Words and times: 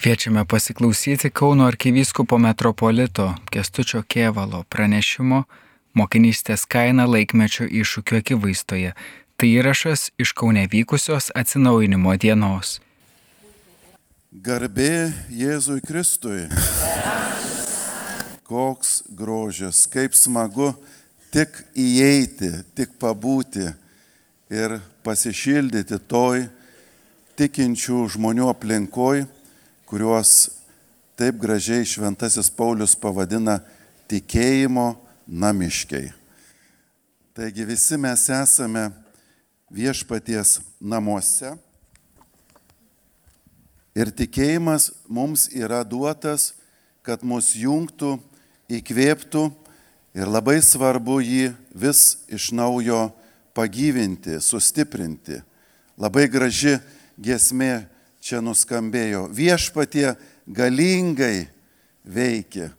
Kviečiame 0.00 0.44
pasiklausyti 0.44 1.30
Kauno 1.30 1.66
arkivyskupo 1.66 2.38
metropolito 2.38 3.34
Kestučio 3.50 4.00
Kievalo 4.08 4.62
pranešimo 4.72 5.42
Mokinystės 5.92 6.62
kaina 6.64 7.04
laikmečio 7.04 7.66
iššūkių 7.68 8.16
akivaizdoje. 8.22 8.94
Tai 9.36 9.48
įrašas 9.48 10.06
iš 10.16 10.32
Kaune 10.32 10.62
vykusios 10.72 11.28
atsinaujinimo 11.36 12.14
dienos. 12.16 12.78
Garbė 14.32 15.12
Jėzui 15.28 15.82
Kristui. 15.84 16.46
Koks 18.48 19.02
grožis, 19.18 19.82
kaip 19.84 20.16
smagu 20.16 20.70
tik 21.28 21.60
įeiti, 21.76 22.54
tik 22.72 22.96
pabūti 22.96 23.66
ir 24.48 24.78
pasišildyti 25.04 26.00
toj 26.08 26.46
tikinčių 27.36 28.06
žmonių 28.16 28.48
aplinkoj 28.54 29.26
kuriuos 29.90 30.50
taip 31.18 31.40
gražiai 31.42 31.82
šventasis 31.82 32.46
Paulius 32.54 32.92
pavadina 32.94 33.56
tikėjimo 34.06 34.92
namiškiai. 35.26 36.12
Taigi 37.34 37.66
visi 37.66 37.98
mes 37.98 38.28
esame 38.30 38.84
viešpaties 39.74 40.60
namuose 40.78 41.56
ir 43.98 44.14
tikėjimas 44.14 44.92
mums 45.10 45.48
yra 45.50 45.82
duotas, 45.82 46.52
kad 47.02 47.26
mus 47.26 47.50
jungtų, 47.58 48.14
įkvėptų 48.70 49.46
ir 50.14 50.30
labai 50.30 50.60
svarbu 50.62 51.18
jį 51.18 51.46
vis 51.74 52.20
iš 52.30 52.52
naujo 52.54 53.08
pagyvinti, 53.58 54.38
sustiprinti. 54.38 55.42
Labai 55.98 56.28
graži 56.30 56.78
giesmė 57.18 57.88
čia 58.30 58.40
nuskambėjo. 58.44 59.26
Viešpatie 59.34 60.14
galingai 60.46 61.48
veikia, 62.06 62.70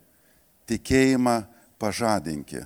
tikėjimą 0.70 1.42
pažadinki. 1.80 2.64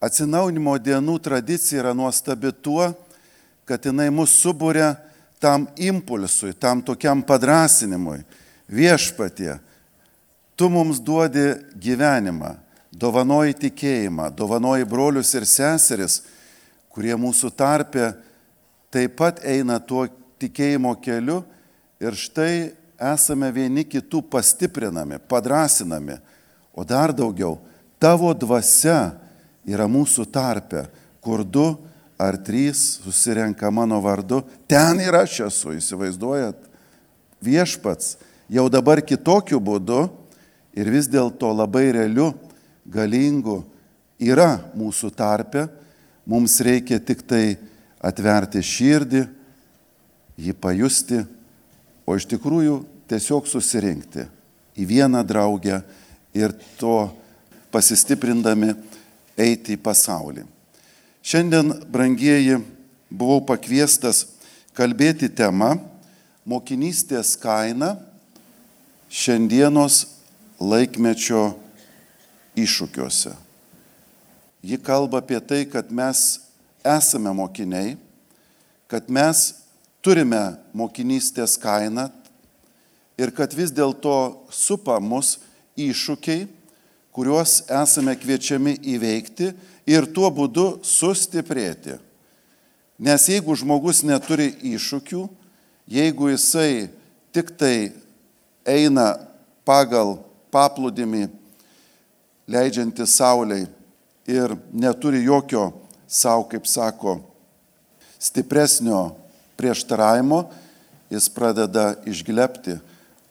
Atsinaunimo 0.00 0.78
dienų 0.80 1.18
tradicija 1.20 1.82
yra 1.82 1.92
nuostabi 1.96 2.54
tuo, 2.64 2.88
kad 3.68 3.84
jinai 3.84 4.08
mus 4.14 4.32
subūrė 4.40 4.94
tam 5.40 5.66
impulsui, 5.76 6.54
tam 6.56 6.80
tokiam 6.84 7.20
padrasinimui. 7.26 8.22
Viešpatie, 8.70 9.58
tu 10.56 10.70
mums 10.72 11.02
duodi 11.04 11.52
gyvenimą, 11.76 12.54
dovanoji 12.92 13.58
tikėjimą, 13.66 14.30
dovanoji 14.36 14.88
brolius 14.88 15.34
ir 15.36 15.44
seseris, 15.48 16.22
kurie 16.90 17.12
mūsų 17.18 17.52
tarpe 17.52 18.12
taip 18.90 19.18
pat 19.20 19.44
eina 19.46 19.78
tuo 19.78 20.06
tikėjimo 20.40 20.96
keliu 21.02 21.42
Ir 22.00 22.16
štai 22.16 22.72
esame 23.00 23.50
vieni 23.52 23.84
kitų 23.84 24.22
pastiprinami, 24.32 25.18
padrasinami. 25.28 26.16
O 26.72 26.84
dar 26.84 27.12
daugiau, 27.12 27.58
tavo 28.00 28.30
dvasia 28.32 29.12
yra 29.68 29.84
mūsų 29.90 30.24
tarpe, 30.32 30.86
kur 31.20 31.44
du 31.44 31.74
ar 32.20 32.38
trys 32.40 33.00
susirenka 33.04 33.70
mano 33.72 33.98
vardu, 34.00 34.42
ten 34.68 35.00
ir 35.00 35.16
aš 35.16 35.40
esu, 35.48 35.74
įsivaizduojat, 35.76 36.56
viešpats 37.40 38.16
jau 38.52 38.66
dabar 38.72 39.00
kitokiu 39.04 39.60
būdu 39.60 40.06
ir 40.76 40.90
vis 40.92 41.08
dėlto 41.08 41.50
labai 41.52 41.90
realiu, 41.96 42.30
galingu 42.84 43.62
yra 44.20 44.60
mūsų 44.76 45.12
tarpe, 45.16 45.66
mums 46.28 46.58
reikia 46.64 47.00
tik 47.00 47.24
tai 47.24 47.58
atverti 48.00 48.62
širdį, 48.64 49.24
jį 50.40 50.56
pajusti 50.56 51.20
o 52.10 52.16
iš 52.18 52.26
tikrųjų 52.26 52.80
tiesiog 53.06 53.46
susirinkti 53.46 54.24
į 54.74 54.86
vieną 54.90 55.20
draugę 55.22 55.76
ir 56.34 56.54
to 56.80 57.12
pasistiprindami 57.70 58.72
eiti 59.38 59.76
į 59.76 59.82
pasaulį. 59.84 60.42
Šiandien, 61.22 61.70
brangieji, 61.86 62.58
buvau 63.10 63.38
pakviestas 63.46 64.24
kalbėti 64.74 65.28
tema 65.30 65.76
mokinystės 66.48 67.36
kaina 67.38 67.92
šiandienos 69.06 70.02
laikmečio 70.58 71.52
iššūkiuose. 72.58 73.36
Ji 74.66 74.82
kalba 74.82 75.22
apie 75.22 75.38
tai, 75.38 75.62
kad 75.70 75.94
mes 75.94 76.40
esame 76.82 77.30
mokiniai, 77.38 77.94
kad 78.90 79.06
mes 79.06 79.59
turime 80.02 80.56
mokinystės 80.76 81.56
kainą 81.60 82.08
ir 83.20 83.32
kad 83.36 83.52
vis 83.56 83.72
dėlto 83.72 84.46
supa 84.52 84.98
mus 85.00 85.38
iššūkiai, 85.80 86.46
kuriuos 87.12 87.64
esame 87.68 88.14
kviečiami 88.16 88.76
įveikti 88.94 89.50
ir 89.90 90.06
tuo 90.14 90.30
būdu 90.32 90.80
sustiprėti. 90.86 91.98
Nes 93.00 93.26
jeigu 93.28 93.56
žmogus 93.56 94.02
neturi 94.04 94.50
iššūkių, 94.74 95.24
jeigu 95.90 96.30
jisai 96.32 96.90
tik 97.32 97.52
tai 97.58 97.92
eina 98.68 99.14
pagal 99.64 100.18
paplūdimį 100.52 101.28
leidžiantį 102.50 103.06
Sauliai 103.08 103.66
ir 104.30 104.54
neturi 104.72 105.22
jokio 105.24 105.70
savo, 106.10 106.44
kaip 106.50 106.66
sako, 106.66 107.20
stipresnio 108.20 109.14
prieštaravimo, 109.60 110.46
jis 111.12 111.28
pradeda 111.28 111.92
išglepti, 112.08 112.78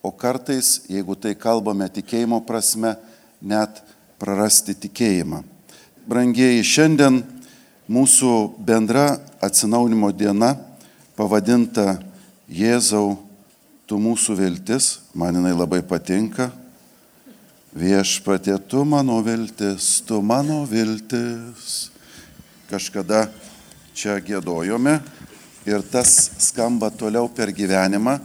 o 0.02 0.12
kartais, 0.14 0.84
jeigu 0.88 1.16
tai 1.18 1.34
kalbame 1.34 1.88
tikėjimo 1.90 2.38
prasme, 2.46 2.94
net 3.42 3.82
prarasti 4.20 4.76
tikėjimą. 4.78 5.42
Brangieji, 6.06 6.62
šiandien 6.64 7.18
mūsų 7.90 8.34
bendra 8.62 9.18
atsinaunimo 9.42 10.12
diena 10.14 10.54
pavadinta 11.18 11.98
Jėzau, 12.50 13.18
tu 13.86 13.98
mūsų 13.98 14.34
viltis, 14.38 15.00
man 15.14 15.36
jinai 15.38 15.52
labai 15.54 15.82
patinka. 15.86 16.48
Viešpatė, 17.74 18.56
tu 18.66 18.82
mano 18.86 19.20
viltis, 19.22 20.00
tu 20.06 20.18
mano 20.22 20.64
viltis. 20.66 21.90
Kažkada 22.70 23.28
čia 23.94 24.16
gėdojome 24.22 24.98
ir 25.66 25.82
tas 25.92 26.30
skamba 26.40 26.90
toliau 26.90 27.28
per 27.28 27.52
gyvenimą, 27.52 28.18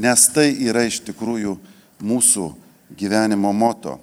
nes 0.00 0.26
tai 0.34 0.52
yra 0.64 0.84
iš 0.88 1.00
tikrųjų 1.06 1.56
mūsų 2.02 2.46
gyvenimo 2.96 3.52
moto. 3.52 3.98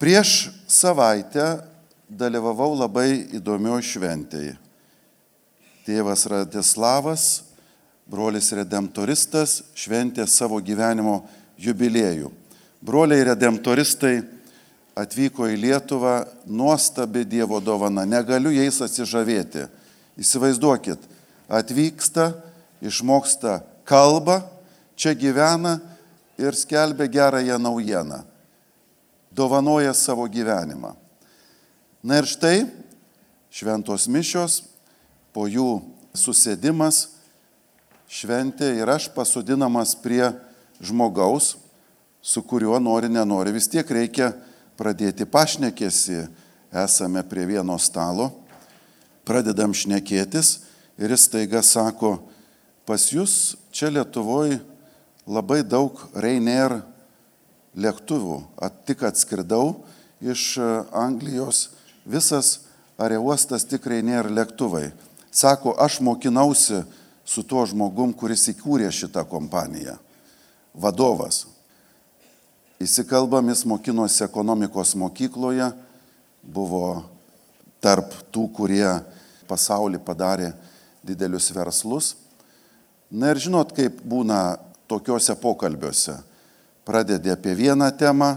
Prieš 0.00 0.50
savaitę 0.70 1.60
dalyvavau 2.08 2.72
labai 2.78 3.26
įdomioje 3.36 3.84
šventėje. 3.94 4.56
Tėvas 5.86 6.26
Radislavas, 6.30 7.26
brolis 8.10 8.50
redemptoristas, 8.56 9.60
šventė 9.74 10.26
savo 10.28 10.58
gyvenimo 10.62 11.22
jubiliejų. 11.60 12.30
Broliai 12.80 13.26
redemptoristai 13.28 14.22
atvyko 14.98 15.48
į 15.52 15.58
Lietuvą, 15.60 16.24
nuostabi 16.48 17.24
Dievo 17.28 17.60
dovana, 17.62 18.06
negaliu 18.08 18.52
jais 18.54 18.80
atsižavėti. 18.84 19.66
Įsivaizduokit, 20.20 21.04
atvyksta, 21.50 22.32
išmoksta 22.80 23.60
kalbą, 23.84 24.40
čia 24.94 25.14
gyvena 25.18 25.80
ir 26.38 26.54
skelbia 26.54 27.10
gerąją 27.10 27.58
naujieną. 27.58 28.22
Dovanoja 29.32 29.94
savo 29.94 30.26
gyvenimą. 30.28 30.94
Na 32.02 32.18
ir 32.18 32.26
štai 32.26 32.66
šventos 33.50 34.08
mišios, 34.08 34.62
po 35.34 35.46
jų 35.46 35.82
susėdimas, 36.16 37.10
šventė 38.10 38.72
ir 38.78 38.90
aš 38.90 39.10
pasodinamas 39.14 39.94
prie 39.94 40.32
žmogaus, 40.82 41.54
su 42.22 42.42
kuriuo 42.42 42.78
nori, 42.82 43.10
nenori. 43.10 43.52
Vis 43.54 43.68
tiek 43.70 43.86
reikia 43.86 44.32
pradėti 44.78 45.26
pašnekėsi, 45.28 46.24
esame 46.72 47.22
prie 47.28 47.46
vieno 47.46 47.78
stalo, 47.78 48.30
pradedam 49.26 49.74
šnekėtis 49.76 50.69
ir 51.00 51.10
jis 51.14 51.26
taiga 51.32 51.62
sako, 51.64 52.18
pas 52.84 53.08
jūs 53.08 53.56
čia 53.72 53.88
Lietuvoje 53.88 54.60
labai 55.24 55.62
daug 55.64 55.96
Reiner 56.12 56.80
lėktuvų, 57.78 58.42
At, 58.60 58.82
tik 58.84 59.04
atskridau 59.08 59.80
iš 60.20 60.58
e, 60.60 60.68
Anglijos, 60.92 61.70
visas 62.04 62.66
areuostas 63.00 63.64
tik 63.64 63.86
Reiner 63.88 64.28
lėktuvai. 64.28 64.90
Sako, 65.32 65.72
aš 65.78 66.00
mokinausi 66.04 66.82
su 67.24 67.44
tuo 67.46 67.62
žmogum, 67.64 68.12
kuris 68.12 68.48
įkūrė 68.52 68.90
šitą 68.92 69.22
kompaniją. 69.30 69.96
Vadovas. 70.74 71.46
Įsikalbam, 72.80 73.48
jis 73.52 73.62
mokinosi 73.68 74.24
ekonomikos 74.26 74.96
mokykloje, 74.98 75.70
buvo 76.42 77.04
tarp 77.80 78.12
tų, 78.32 78.48
kurie 78.56 78.88
pasaulį 79.48 80.00
padarė 80.04 80.50
didelius 81.06 81.50
verslus. 81.54 82.14
Na 83.10 83.32
ir 83.32 83.40
žinot, 83.42 83.72
kaip 83.74 84.02
būna 84.06 84.58
tokiuose 84.90 85.34
pokalbiuose. 85.40 86.18
pradedi 86.84 87.30
apie 87.30 87.54
vieną 87.54 87.90
temą, 87.94 88.36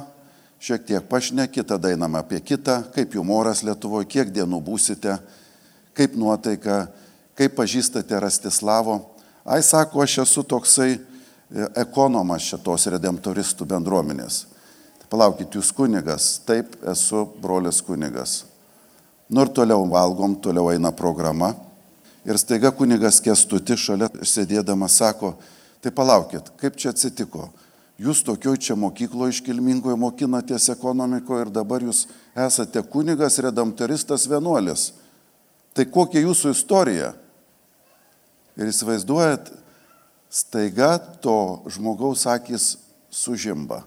šiek 0.60 0.86
tiek 0.86 1.04
pašneki, 1.10 1.64
tada 1.64 1.90
einam 1.90 2.16
apie 2.16 2.40
kitą, 2.40 2.84
kaip 2.94 3.16
jų 3.16 3.24
oras 3.34 3.64
Lietuvoje, 3.64 4.06
kiek 4.06 4.30
dienų 4.30 4.60
būsite, 4.62 5.18
kaip 5.94 6.16
nuotaika, 6.16 6.88
kaip 7.36 7.56
pažįstate 7.56 8.20
Rastislavo. 8.20 9.00
Ai 9.46 9.64
sako, 9.64 10.04
aš 10.04 10.20
esu 10.24 10.44
toksai 10.44 10.92
e, 10.94 11.00
ekonomas 11.82 12.46
šitos 12.46 12.88
redemptoristų 12.94 13.66
bendruomenės. 13.66 14.46
Palaukit, 15.10 15.54
jūs 15.54 15.74
kunigas, 15.76 16.40
taip 16.46 16.78
esu 16.90 17.26
brolis 17.42 17.82
kunigas. 17.86 18.44
Nu 19.30 19.44
ir 19.44 19.52
toliau 19.54 19.84
valgom, 19.90 20.36
toliau 20.42 20.72
eina 20.72 20.94
programa. 20.96 21.52
Ir 22.24 22.40
staiga 22.40 22.72
kunigas 22.72 23.20
kestuti 23.24 23.76
šalia 23.76 24.08
sėdėdamas 24.24 24.96
sako, 25.02 25.34
tai 25.84 25.92
palaukit, 25.92 26.54
kaip 26.60 26.78
čia 26.80 26.94
atsitiko? 26.94 27.50
Jūs 28.00 28.24
tokioj 28.26 28.58
čia 28.64 28.78
mokykloje 28.80 29.36
iškilmingoje 29.36 29.98
mokinatės 30.00 30.70
ekonomikoje 30.74 31.46
ir 31.46 31.52
dabar 31.54 31.84
jūs 31.84 32.06
esate 32.34 32.82
kunigas, 32.90 33.38
redemptoristas, 33.44 34.26
vienuolis. 34.32 34.94
Tai 35.76 35.86
kokia 35.92 36.24
jūsų 36.24 36.56
istorija? 36.56 37.12
Ir 38.58 38.72
įsivaizduojat, 38.72 39.52
staiga 40.34 40.96
to 41.22 41.62
žmogaus 41.76 42.26
akis 42.30 42.78
sužimba. 43.14 43.84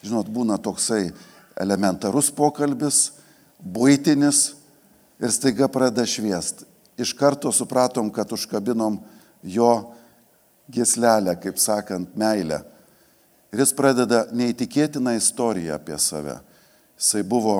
Žinot, 0.00 0.30
būna 0.32 0.56
toksai 0.62 1.10
elementarus 1.60 2.30
pokalbis, 2.32 3.10
būtinis 3.60 4.54
ir 5.20 5.32
staiga 5.34 5.68
pradeda 5.68 6.06
šviest. 6.08 6.69
Iš 7.00 7.14
karto 7.16 7.52
supratom, 7.52 8.10
kad 8.12 8.32
užkabinom 8.32 8.98
jo 9.42 9.70
gislelę, 10.68 11.34
kaip 11.40 11.58
sakant, 11.58 12.12
meilę. 12.16 12.60
Ir 13.50 13.62
jis 13.64 13.72
pradeda 13.74 14.26
neįtikėtiną 14.36 15.16
istoriją 15.18 15.78
apie 15.78 15.96
save. 15.98 16.36
Jisai 17.00 17.24
buvo 17.26 17.56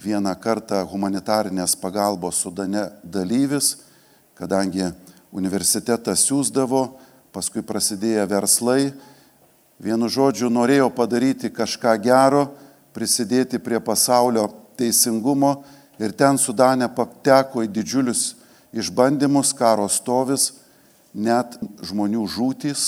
vieną 0.00 0.32
kartą 0.40 0.80
humanitarinės 0.88 1.74
pagalbos 1.76 2.38
sudane 2.44 2.86
dalyvis, 3.02 3.74
kadangi 4.38 4.86
universitetas 5.34 6.24
siūsdavo, 6.28 6.86
paskui 7.32 7.64
prasidėjo 7.66 8.24
verslai, 8.30 8.92
vienu 9.82 10.08
žodžiu 10.08 10.50
norėjo 10.52 10.88
padaryti 10.94 11.50
kažką 11.52 11.96
gero, 12.04 12.46
prisidėti 12.94 13.58
prie 13.58 13.80
pasaulio 13.80 14.46
teisingumo 14.78 15.56
ir 15.98 16.12
ten 16.16 16.38
Sudane 16.38 16.88
pateko 16.92 17.64
į 17.64 17.70
didžiulius 17.72 18.41
išbandymus, 18.72 19.52
karo 19.56 19.88
stovis, 19.88 20.52
net 21.12 21.58
žmonių 21.84 22.24
žūtys 22.28 22.84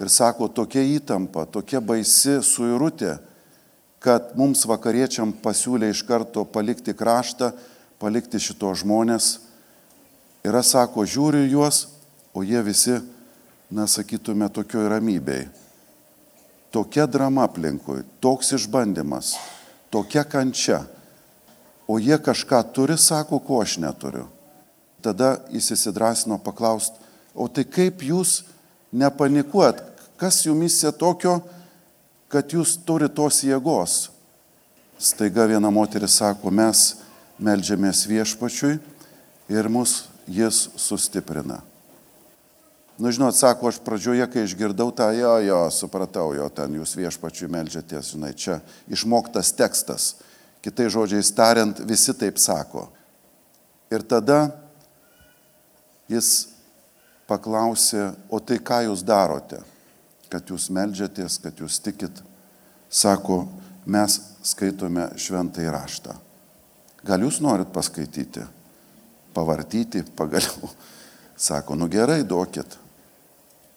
ir 0.00 0.08
sako, 0.08 0.48
tokia 0.48 0.82
įtampa, 0.96 1.44
tokia 1.50 1.82
baisi 1.82 2.38
suirutė, 2.44 3.18
kad 4.00 4.32
mums 4.38 4.64
vakariečiam 4.64 5.34
pasiūlė 5.42 5.90
iš 5.92 6.04
karto 6.08 6.46
palikti 6.48 6.94
kraštą, 6.96 7.52
palikti 8.00 8.40
šito 8.40 8.72
žmonės. 8.80 9.38
Ir 10.46 10.56
aš 10.56 10.72
sako, 10.72 11.04
žiūriu 11.04 11.44
juos, 11.50 11.84
o 12.32 12.40
jie 12.46 12.62
visi, 12.64 12.96
na 13.70 13.84
sakytume, 13.84 14.48
tokioj 14.48 14.88
ramybei. 14.88 15.50
Tokia 16.72 17.04
drama 17.10 17.44
aplinkui, 17.44 18.06
toks 18.22 18.54
išbandymas, 18.56 19.34
tokia 19.92 20.24
kančia. 20.24 20.84
O 21.90 21.98
jie 21.98 22.16
kažką 22.22 22.62
turi, 22.72 22.96
sako, 22.96 23.42
ko 23.42 23.60
aš 23.60 23.76
neturiu. 23.82 24.28
Tada 25.00 25.38
jis 25.52 25.70
įsidrasino 25.76 26.38
paklausti, 26.44 26.98
o 27.34 27.46
tai 27.48 27.64
kaip 27.64 28.02
jūs 28.04 28.42
nepanikuot, 28.92 29.80
kas 30.20 30.42
jumise 30.44 30.90
tokio, 30.92 31.38
kad 32.30 32.52
jūs 32.52 32.76
turite 32.86 33.14
tos 33.16 33.40
jėgos. 33.46 34.10
Staiga 35.00 35.46
viena 35.48 35.70
moteris 35.72 36.18
sako, 36.20 36.52
mes 36.52 37.00
melžiamės 37.40 38.04
viešpačiui 38.10 38.76
ir 39.50 39.68
mus 39.72 40.04
jis 40.28 40.68
sustiprina. 40.76 41.62
Nu, 43.00 43.08
žinot, 43.08 43.32
sako, 43.32 43.70
aš 43.72 43.78
pradžioje, 43.80 44.26
kai 44.28 44.42
išgirdau 44.44 44.90
tą, 44.92 45.06
jo, 45.16 45.32
jo, 45.40 45.60
supratau, 45.72 46.34
jo, 46.36 46.50
ten 46.52 46.74
jūs 46.76 46.92
viešpačiui 46.98 47.48
melžiatės, 47.48 48.10
žinai, 48.12 48.34
čia 48.36 48.58
išmoktas 48.92 49.54
tekstas. 49.56 50.10
Kitai 50.60 50.90
žodžiais 50.92 51.30
tariant, 51.32 51.80
visi 51.88 52.12
taip 52.12 52.36
sako. 52.36 52.90
Ir 53.88 54.04
tada 54.04 54.50
jis 56.10 56.30
paklausė, 57.30 58.10
o 58.30 58.40
tai 58.42 58.58
ką 58.58 58.82
jūs 58.88 59.04
darote, 59.06 59.60
kad 60.30 60.50
jūs 60.50 60.68
melžiatės, 60.74 61.38
kad 61.42 61.58
jūs 61.62 61.78
tikit. 61.82 62.22
Sako, 62.90 63.44
mes 63.86 64.18
skaitome 64.42 65.12
šventą 65.20 65.62
įraštą. 65.62 66.16
Gal 67.06 67.22
jūs 67.24 67.38
norit 67.40 67.70
paskaityti, 67.72 68.42
pavartyti 69.34 70.02
pagaliau? 70.18 70.70
Sako, 71.50 71.78
nu 71.78 71.88
gerai, 71.88 72.22
duokit. 72.26 72.76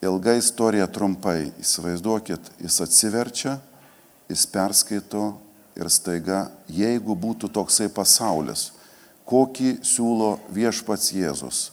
Ilga 0.03 0.33
istorija 0.35 0.89
trumpai, 0.91 1.53
įsivaizduokit, 1.63 2.49
jis 2.59 2.81
atsiverčia, 2.83 3.53
jis 4.27 4.43
perskaito 4.51 5.29
ir 5.79 5.87
staiga, 5.93 6.49
jeigu 6.67 7.15
būtų 7.15 7.47
toksai 7.53 7.87
pasaulis, 7.93 8.71
kokį 9.29 9.77
siūlo 9.85 10.35
viešpats 10.51 11.13
Jėzus, 11.15 11.69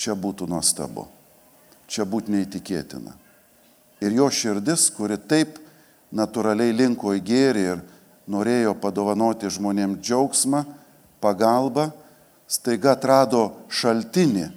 čia 0.00 0.16
būtų 0.16 0.48
nuostabu 0.48 1.10
čia 1.90 2.06
būtų 2.06 2.36
neįtikėtina. 2.36 3.16
Ir 4.00 4.14
jo 4.16 4.28
širdis, 4.32 4.88
kuri 4.94 5.18
taip 5.18 5.58
natūraliai 6.14 6.72
linko 6.76 7.12
į 7.18 7.24
gėrį 7.26 7.64
ir 7.74 7.82
norėjo 8.30 8.76
padovanoti 8.80 9.50
žmonėms 9.50 10.00
džiaugsmą, 10.00 10.62
pagalbą, 11.20 11.90
staiga 12.48 12.94
atrado 12.94 13.50
šaltinį. 13.68 14.48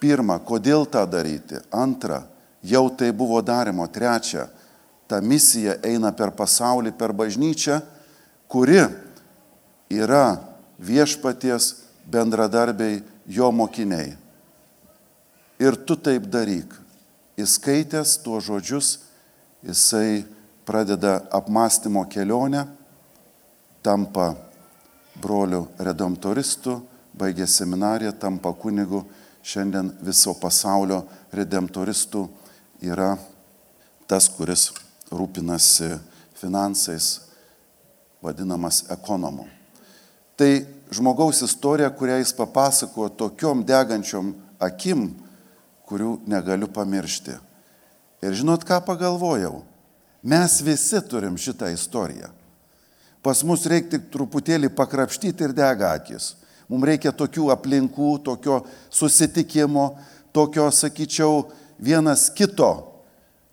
Pirma, 0.00 0.38
kodėl 0.40 0.86
tą 0.88 1.04
daryti. 1.04 1.60
Antra, 1.76 2.22
jau 2.64 2.86
tai 2.88 3.10
buvo 3.12 3.42
darimo. 3.44 3.84
Trečia, 3.92 4.46
ta 5.04 5.20
misija 5.20 5.76
eina 5.84 6.14
per 6.16 6.32
pasaulį, 6.32 6.94
per 6.96 7.12
bažnyčią, 7.12 7.82
kuri 8.48 8.80
yra 9.92 10.40
viešpaties 10.80 11.74
bendradarbiai 12.08 13.02
jo 13.28 13.52
mokiniai 13.52 14.16
ir 15.60 15.76
tu 15.84 15.96
taip 15.96 16.26
daryk. 16.32 16.72
Įskaitęs 17.40 18.18
tuos 18.24 18.48
žodžius, 18.48 18.88
jisai 19.64 20.24
pradeda 20.68 21.20
apmąstymo 21.32 22.04
kelionę, 22.08 22.66
tampa 23.82 24.34
broliu 25.20 25.66
redemptoristu, 25.78 26.80
baigė 27.16 27.46
seminariją, 27.48 28.12
tampa 28.12 28.52
kunigu, 28.56 29.04
šiandien 29.42 29.92
viso 30.04 30.34
pasaulio 30.36 31.02
redemptoristų 31.32 32.26
yra 32.84 33.14
tas, 34.08 34.28
kuris 34.28 34.70
rūpinasi 35.12 35.94
finansais, 36.40 37.08
vadinamas 38.22 38.84
ekonomu. 38.92 39.46
Tai 40.36 40.50
žmogaus 40.92 41.42
istorija, 41.44 41.90
kurią 41.92 42.20
jis 42.20 42.32
papasakojo 42.36 43.10
tokiom 43.24 43.64
degančiom 43.68 44.32
akim, 44.60 45.08
kurių 45.90 46.20
negaliu 46.30 46.70
pamiršti. 46.70 47.34
Ir 48.22 48.36
žinot, 48.36 48.62
ką 48.68 48.78
pagalvojau? 48.86 49.64
Mes 50.22 50.60
visi 50.62 51.00
turim 51.08 51.38
šitą 51.40 51.70
istoriją. 51.72 52.28
Pas 53.24 53.42
mus 53.44 53.66
reikia 53.68 53.96
tik 53.96 54.06
truputėlį 54.12 54.70
pakrapštyti 54.76 55.44
ir 55.44 55.56
dega 55.56 55.94
akis. 55.96 56.34
Mums 56.70 56.86
reikia 56.86 57.12
tokių 57.12 57.50
aplinkų, 57.52 58.12
tokio 58.24 58.60
susitikimo, 58.92 59.90
tokio, 60.32 60.68
sakyčiau, 60.70 61.48
vienas 61.80 62.28
kito, 62.32 62.70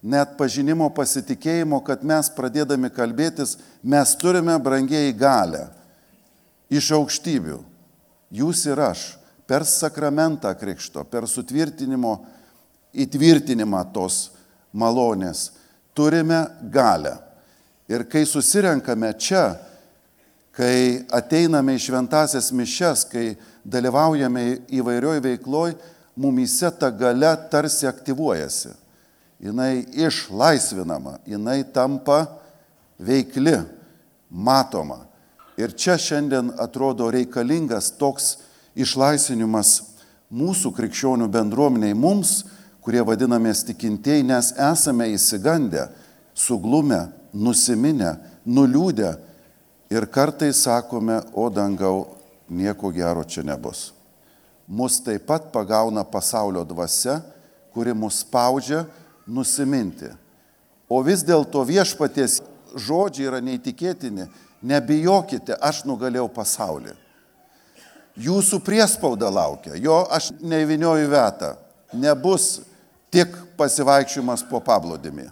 net 0.04 0.36
pažinimo 0.38 0.90
pasitikėjimo, 0.94 1.82
kad 1.84 2.04
mes 2.06 2.30
pradėdami 2.36 2.92
kalbėtis, 2.94 3.58
mes 3.82 4.14
turime 4.20 4.56
brangiai 4.62 5.16
galę 5.16 5.66
iš 6.70 6.92
aukštybių. 7.00 7.58
Jūs 8.38 8.66
ir 8.68 8.84
aš 8.84 9.08
per 9.48 9.66
sakramentą 9.66 10.52
krikšto, 10.60 11.06
per 11.08 11.28
sutvirtinimo 11.28 12.18
įtvirtinimą 12.98 13.82
tos 13.96 14.28
malonės 14.76 15.52
turime 15.96 16.46
galę. 16.72 17.16
Ir 17.88 18.04
kai 18.12 18.26
susirenkame 18.28 19.14
čia, 19.16 19.56
kai 20.52 21.06
ateiname 21.14 21.78
į 21.78 21.84
šventasias 21.88 22.52
mišes, 22.52 23.06
kai 23.08 23.38
dalyvaujame 23.64 24.44
įvairioj 24.76 25.22
veikloj, 25.24 25.78
mumise 26.18 26.72
ta 26.80 26.90
gale 26.92 27.32
tarsi 27.52 27.88
aktyvuojasi. 27.88 28.74
Jis 29.38 29.86
išlaisvinama, 29.94 31.20
jinai 31.30 31.62
tampa 31.74 32.24
veikli, 32.98 33.60
matoma. 34.30 35.04
Ir 35.58 35.74
čia 35.78 35.96
šiandien 35.98 36.52
atrodo 36.58 37.12
reikalingas 37.14 37.92
toks 37.98 38.36
išlaisvinimas 38.78 39.82
mūsų 40.34 40.74
krikščionių 40.76 41.28
bendruomeniai, 41.32 41.96
mums, 41.98 42.44
kurie 42.84 43.02
vadinamės 43.04 43.66
tikintieji, 43.68 44.26
nes 44.28 44.54
esame 44.54 45.10
įsigandę, 45.14 45.88
suglumę, 46.38 47.08
nusiminę, 47.34 48.16
nuliūdę 48.48 49.16
ir 49.92 50.08
kartais 50.12 50.62
sakome, 50.64 51.20
o 51.34 51.50
dangau, 51.50 52.06
nieko 52.50 52.92
gero 52.96 53.26
čia 53.28 53.44
nebus. 53.44 53.92
Mus 54.68 55.00
taip 55.04 55.26
pat 55.28 55.50
pagauna 55.52 56.04
pasaulio 56.04 56.64
dvasia, 56.68 57.22
kuri 57.72 57.94
mus 57.96 58.22
spaudžia 58.24 58.86
nusiminti. 59.28 60.12
O 60.88 61.00
vis 61.04 61.24
dėlto 61.28 61.64
viešpaties 61.68 62.42
žodžiai 62.76 63.28
yra 63.32 63.42
neįtikėtini. 63.44 64.28
Nebijokite, 64.68 65.56
aš 65.62 65.84
nugalėjau 65.86 66.28
pasaulį. 66.34 66.96
Jūsų 68.18 68.60
priespauda 68.66 69.30
laukia, 69.30 69.76
jo 69.78 70.00
aš 70.10 70.32
neįvinioju 70.42 71.10
vetą. 71.12 71.54
Nebus 71.94 72.64
tik 73.14 73.36
pasivaikščiojimas 73.60 74.44
po 74.50 74.60
pablodimi. 74.64 75.28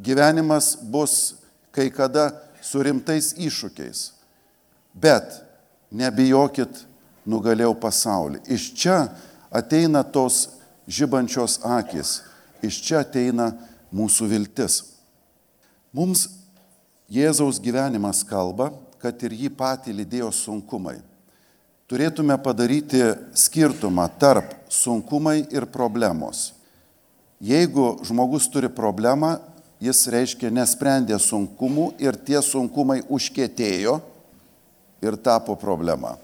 Gyvenimas 0.00 0.74
bus 0.80 1.34
kai 1.72 1.90
kada 1.92 2.30
su 2.64 2.80
rimtais 2.82 3.32
iššūkiais. 3.36 4.00
Bet 4.92 5.42
nebijokit, 5.92 6.84
nugalėjau 7.28 7.74
pasaulį. 7.78 8.42
Iš 8.48 8.72
čia 8.80 8.96
ateina 9.52 10.02
tos 10.02 10.56
žibančios 10.88 11.60
akis, 11.62 12.22
iš 12.64 12.80
čia 12.82 13.02
ateina 13.04 13.52
mūsų 13.92 14.30
viltis. 14.32 14.80
Mums 15.92 16.30
Jėzaus 17.12 17.58
gyvenimas 17.60 18.22
kalba, 18.24 18.70
kad 18.96 19.20
ir 19.26 19.34
jį 19.36 19.50
patį 19.52 19.92
lydėjo 19.98 20.30
sunkumai. 20.32 20.96
Turėtume 21.92 22.38
padaryti 22.40 23.02
skirtumą 23.36 24.06
tarp 24.16 24.54
sunkumai 24.72 25.42
ir 25.52 25.66
problemos. 25.68 26.54
Jeigu 27.36 27.98
žmogus 28.08 28.46
turi 28.48 28.70
problemą, 28.72 29.34
jis 29.76 30.00
reiškia 30.14 30.48
nesprendė 30.56 31.18
sunkumų 31.20 31.90
ir 32.00 32.16
tie 32.16 32.40
sunkumai 32.40 33.02
užkėtėjo 33.12 33.98
ir 35.04 35.18
tapo 35.20 35.52
problema. 35.60 36.14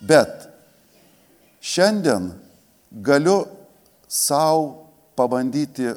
Bet 0.00 0.46
šiandien 1.60 2.30
galiu 2.88 3.42
savo 4.08 4.86
pabandyti 5.12 5.90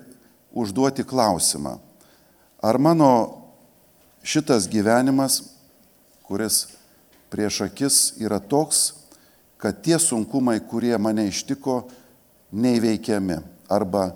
užduoti 0.51 1.07
klausimą, 1.07 1.77
ar 2.59 2.81
mano 2.83 3.13
šitas 4.27 4.67
gyvenimas, 4.67 5.39
kuris 6.27 6.65
prieš 7.29 7.61
akis 7.67 7.97
yra 8.21 8.39
toks, 8.39 8.93
kad 9.59 9.81
tie 9.83 9.99
sunkumai, 9.99 10.59
kurie 10.63 10.97
mane 10.97 11.27
ištiko, 11.29 11.83
neįveikiami 12.51 13.37
arba 13.69 14.13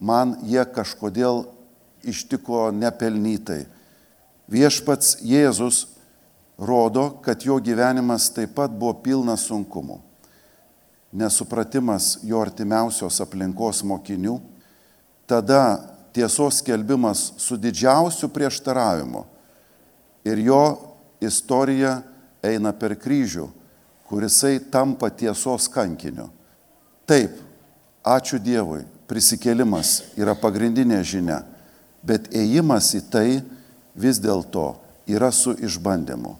man 0.00 0.36
jie 0.48 0.62
kažkodėl 0.64 1.44
ištiko 2.04 2.68
nepelnytai. 2.72 3.64
Viešpats 4.48 5.18
Jėzus 5.24 5.86
rodo, 6.58 7.18
kad 7.24 7.42
jo 7.42 7.58
gyvenimas 7.58 8.30
taip 8.32 8.54
pat 8.56 8.72
buvo 8.72 8.94
pilnas 9.04 9.46
sunkumų. 9.48 9.98
Nesupratimas 11.14 12.18
jo 12.26 12.40
artimiausios 12.42 13.20
aplinkos 13.22 13.84
mokinių, 13.86 14.38
tada 15.30 15.94
tiesos 16.14 16.60
skelbimas 16.62 17.32
su 17.42 17.56
didžiausiu 17.58 18.28
prieštaravimu 18.34 19.24
ir 20.26 20.40
jo 20.42 20.62
istorija 21.22 22.00
eina 22.44 22.72
per 22.76 22.96
kryžių, 23.00 23.48
kurisai 24.08 24.58
tampa 24.70 25.10
tiesos 25.10 25.68
kankiniu. 25.72 26.28
Taip, 27.08 27.36
ačiū 28.04 28.38
Dievui, 28.40 28.84
prisikėlimas 29.08 30.14
yra 30.20 30.36
pagrindinė 30.36 31.00
žinia, 31.04 31.42
bet 32.04 32.30
ėjimas 32.32 32.92
į 32.96 33.02
tai 33.12 33.28
vis 33.96 34.20
dėlto 34.20 34.74
yra 35.08 35.30
su 35.32 35.54
išbandymu. 35.56 36.36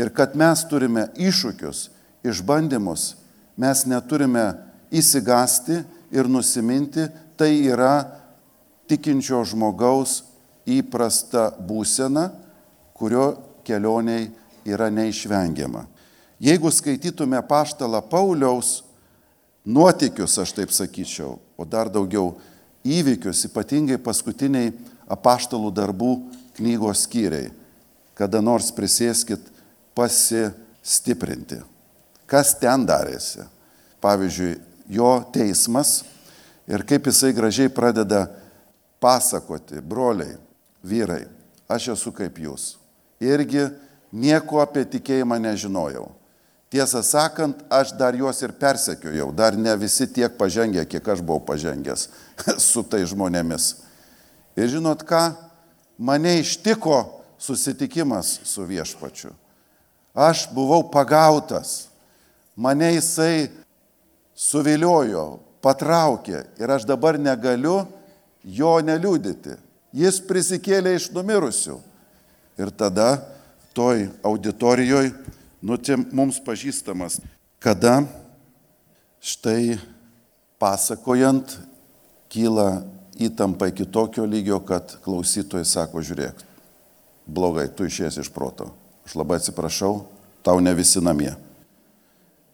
Ir 0.00 0.12
kad 0.12 0.36
mes 0.38 0.64
turime 0.68 1.08
iššūkius, 1.20 1.88
išbandymus, 2.24 3.12
mes 3.60 3.84
neturime 3.88 4.46
įsigasti 4.92 5.82
ir 6.12 6.28
nusiminti, 6.28 7.06
tai 7.36 7.52
yra 7.68 8.06
tikinčio 8.88 9.42
žmogaus 9.48 10.22
įprasta 10.68 11.50
būsena, 11.60 12.30
kurio 12.96 13.32
kelioniai 13.66 14.30
yra 14.66 14.90
neišvengiama. 14.90 15.86
Jeigu 16.42 16.70
skaitytume 16.70 17.38
paštalą 17.46 18.02
Pauliaus 18.10 18.82
nuotikius, 19.64 20.38
aš 20.42 20.54
taip 20.56 20.72
sakyčiau, 20.74 21.36
o 21.56 21.64
dar 21.64 21.90
daugiau 21.92 22.34
įvykius, 22.82 23.44
ypatingai 23.46 24.00
paskutiniai 24.02 24.72
apaštalų 25.12 25.70
darbų 25.74 26.12
knygos 26.58 27.06
skyriai, 27.06 27.52
kada 28.18 28.42
nors 28.42 28.72
prisėskit 28.74 29.44
pasistiprinti. 29.94 31.60
Kas 32.26 32.54
ten 32.58 32.86
darėsi? 32.88 33.44
Pavyzdžiui, 34.02 34.56
jo 34.90 35.12
teismas 35.34 36.00
ir 36.66 36.82
kaip 36.88 37.06
jisai 37.06 37.30
gražiai 37.36 37.70
pradeda 37.70 38.24
pasakoti, 39.02 39.78
broliai, 39.78 40.36
vyrai, 40.82 41.24
aš 41.70 41.92
esu 41.94 42.12
kaip 42.14 42.38
jūs. 42.42 42.76
Irgi 43.22 43.68
nieko 44.12 44.60
apie 44.62 44.84
tikėjimą 44.88 45.38
nežinojau. 45.42 46.10
Tiesą 46.72 47.02
sakant, 47.04 47.58
aš 47.68 47.92
dar 48.00 48.16
juos 48.16 48.38
ir 48.40 48.54
persekiojau, 48.56 49.28
dar 49.36 49.56
ne 49.60 49.74
visi 49.76 50.06
tiek 50.08 50.32
pažengė, 50.38 50.86
kiek 50.88 51.08
aš 51.14 51.20
buvau 51.20 51.42
pažengęs 51.44 52.06
su 52.70 52.84
tai 52.84 53.02
žmonėmis. 53.08 53.74
Ir 54.56 54.70
žinot 54.72 55.04
ką, 55.08 55.34
mane 56.00 56.38
ištiko 56.40 57.02
susitikimas 57.40 58.38
su 58.48 58.64
viešpačiu. 58.68 59.32
Aš 60.16 60.46
buvau 60.52 60.84
pagautas, 60.92 61.88
mane 62.56 62.94
jisai 62.94 63.50
suviliojo, 64.36 65.40
patraukė 65.64 66.42
ir 66.60 66.72
aš 66.72 66.88
dabar 66.88 67.20
negaliu 67.20 67.82
jo 68.44 68.74
neliūdyti. 68.84 69.56
Jis 69.92 70.22
prisikėlė 70.24 70.96
iš 70.96 71.10
numirusių. 71.12 71.76
Ir 72.60 72.72
tada 72.76 73.22
toj 73.72 74.08
auditorijoje 74.22 75.12
nu, 75.62 75.78
tai 75.78 75.96
mums 76.10 76.40
pažįstamas, 76.42 77.20
kada 77.62 78.02
štai 79.22 79.78
pasakojant 80.58 81.54
kyla 82.32 82.82
įtampa 83.22 83.70
iki 83.70 83.86
tokio 83.86 84.26
lygio, 84.26 84.58
kad 84.66 84.96
klausytojai 85.04 85.66
sako, 85.68 86.02
žiūrėk, 86.02 86.42
blogai, 87.30 87.68
tu 87.70 87.86
išės 87.86 88.18
iš 88.18 88.32
proto. 88.34 88.72
Aš 89.06 89.14
labai 89.18 89.38
atsiprašau, 89.38 90.02
tau 90.42 90.58
ne 90.62 90.74
visi 90.74 91.02
namie. 91.02 91.30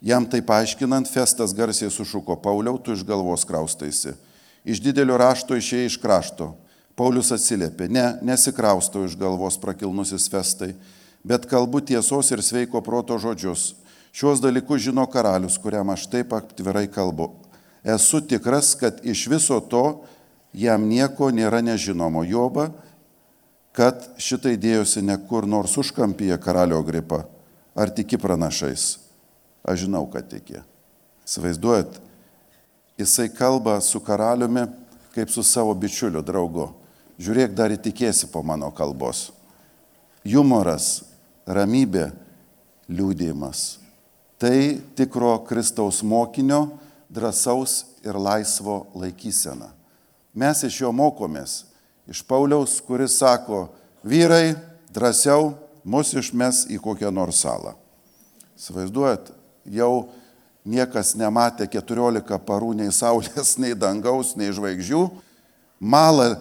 Jam 0.05 0.27
tai 0.29 0.43
paaiškinant, 0.45 1.09
Festas 1.11 1.55
garsiai 1.57 1.91
sušuko, 1.91 2.37
Pauliau, 2.43 2.77
tu 2.79 2.93
iš 2.95 3.03
galvos 3.07 3.47
kraustaisi. 3.49 4.13
Iš 4.69 4.83
didelio 4.85 5.17
rašto 5.19 5.57
išėjai 5.57 5.89
iš 5.89 5.97
krašto. 6.03 6.53
Paulius 6.99 7.31
atsiliepė, 7.33 7.89
ne, 7.91 8.05
nesikraustau 8.27 9.07
iš 9.07 9.17
galvos 9.19 9.57
prakilnusis 9.63 10.29
Festai 10.31 10.75
bet 11.25 11.47
kalbu 11.47 11.81
tiesos 11.81 12.31
ir 12.33 12.43
sveiko 12.43 12.83
proto 12.85 13.19
žodžius. 13.19 13.75
Šios 14.13 14.41
dalykus 14.43 14.83
žino 14.83 15.05
karalius, 15.07 15.59
kuriam 15.61 15.91
aš 15.93 16.09
taip 16.11 16.33
atvirai 16.33 16.89
kalbu. 16.91 17.31
Esu 17.85 18.21
tikras, 18.21 18.75
kad 18.75 19.01
iš 19.07 19.27
viso 19.31 19.61
to 19.61 20.03
jam 20.53 20.89
nieko 20.89 21.31
nėra 21.31 21.61
nežinomo. 21.63 22.25
Joba, 22.27 22.71
kad 23.73 24.09
šitai 24.19 24.57
dėjosi 24.59 25.05
ne 25.07 25.19
kur 25.29 25.47
nors 25.47 25.77
užkampyje 25.79 26.41
karalio 26.43 26.83
gripa. 26.83 27.27
Ar 27.79 27.93
tiki 27.95 28.19
pranašais? 28.19 28.99
Aš 29.63 29.85
žinau, 29.87 30.09
kad 30.11 30.27
tiki. 30.27 30.59
Svaizduojat, 31.29 32.01
jisai 32.99 33.29
kalba 33.31 33.77
su 33.85 34.01
karaliumi 34.01 34.67
kaip 35.19 35.31
su 35.31 35.43
savo 35.43 35.75
bičiuliu, 35.75 36.23
draugu. 36.23 36.69
Žiūrėk, 37.19 37.55
dar 37.59 37.73
įtikėsi 37.75 38.29
po 38.31 38.45
mano 38.47 38.71
kalbos. 38.71 39.33
Jumoras, 40.23 41.08
ramybė, 41.49 42.11
liūdėjimas. 42.93 43.79
Tai 44.39 44.59
tikro 44.97 45.33
Kristaus 45.49 46.03
mokinio, 46.07 46.79
drąsaus 47.09 47.81
ir 48.05 48.19
laisvo 48.21 48.85
laikysena. 48.95 49.73
Mes 50.37 50.63
iš 50.63 50.83
jo 50.85 50.93
mokomės. 50.95 51.65
Iš 52.09 52.23
Pauliaus, 52.25 52.79
kuris 52.85 53.19
sako, 53.19 53.67
vyrai, 54.07 54.55
drąsiau 54.95 55.53
mus 55.85 56.13
išmes 56.17 56.67
į 56.73 56.79
kokią 56.85 57.11
nors 57.13 57.43
salą. 57.43 57.75
Svaizduojat, 58.59 59.33
jau 59.69 60.09
niekas 60.69 61.15
nematė 61.19 61.69
14 61.79 62.39
parų 62.47 62.75
nei 62.79 62.93
saulės, 62.95 63.57
nei 63.61 63.77
dangaus, 63.77 64.35
nei 64.39 64.53
žvaigždžių, 64.55 65.03
malą 65.81 66.37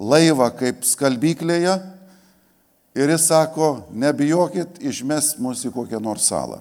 laivą 0.00 0.48
kaip 0.56 0.84
skalbyklėje 0.86 1.76
Ir 3.00 3.08
jis 3.08 3.30
sako, 3.30 3.86
nebijokit 3.96 4.82
išmes 4.84 5.38
mus 5.40 5.62
į 5.64 5.70
kokią 5.72 6.02
nors 6.04 6.26
salą. 6.28 6.58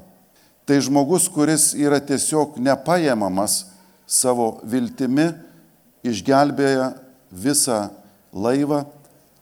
Tai 0.63 0.77
žmogus, 0.86 1.25
kuris 1.27 1.74
yra 1.75 1.98
tiesiog 2.00 2.55
nepaiemamas 2.63 3.65
savo 4.08 4.60
viltimi, 4.63 5.34
išgelbėja 6.05 6.93
visą 7.34 7.89
laivą, 8.31 8.86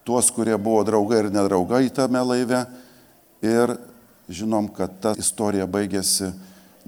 tuos, 0.08 0.32
kurie 0.34 0.58
buvo 0.58 0.82
draugai 0.88 1.22
ir 1.26 1.30
nedraugai 1.36 1.84
tame 1.94 2.24
laive. 2.24 2.64
Ir 3.46 3.76
žinom, 4.32 4.72
kad 4.74 4.98
ta 5.04 5.14
istorija 5.20 5.68
baigėsi 5.70 6.32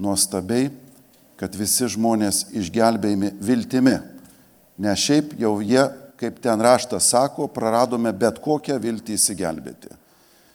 nuostabiai, 0.00 0.72
kad 1.38 1.54
visi 1.54 1.86
žmonės 1.94 2.48
išgelbėjami 2.50 3.36
viltimi. 3.38 3.94
Ne 4.80 4.96
šiaip 4.96 5.36
jau 5.38 5.58
jie, 5.62 5.86
kaip 6.18 6.42
ten 6.42 6.60
raštas 6.60 7.12
sako, 7.14 7.46
praradome 7.52 8.10
bet 8.16 8.42
kokią 8.42 8.80
viltį 8.82 9.20
įsigelbėti. 9.20 9.99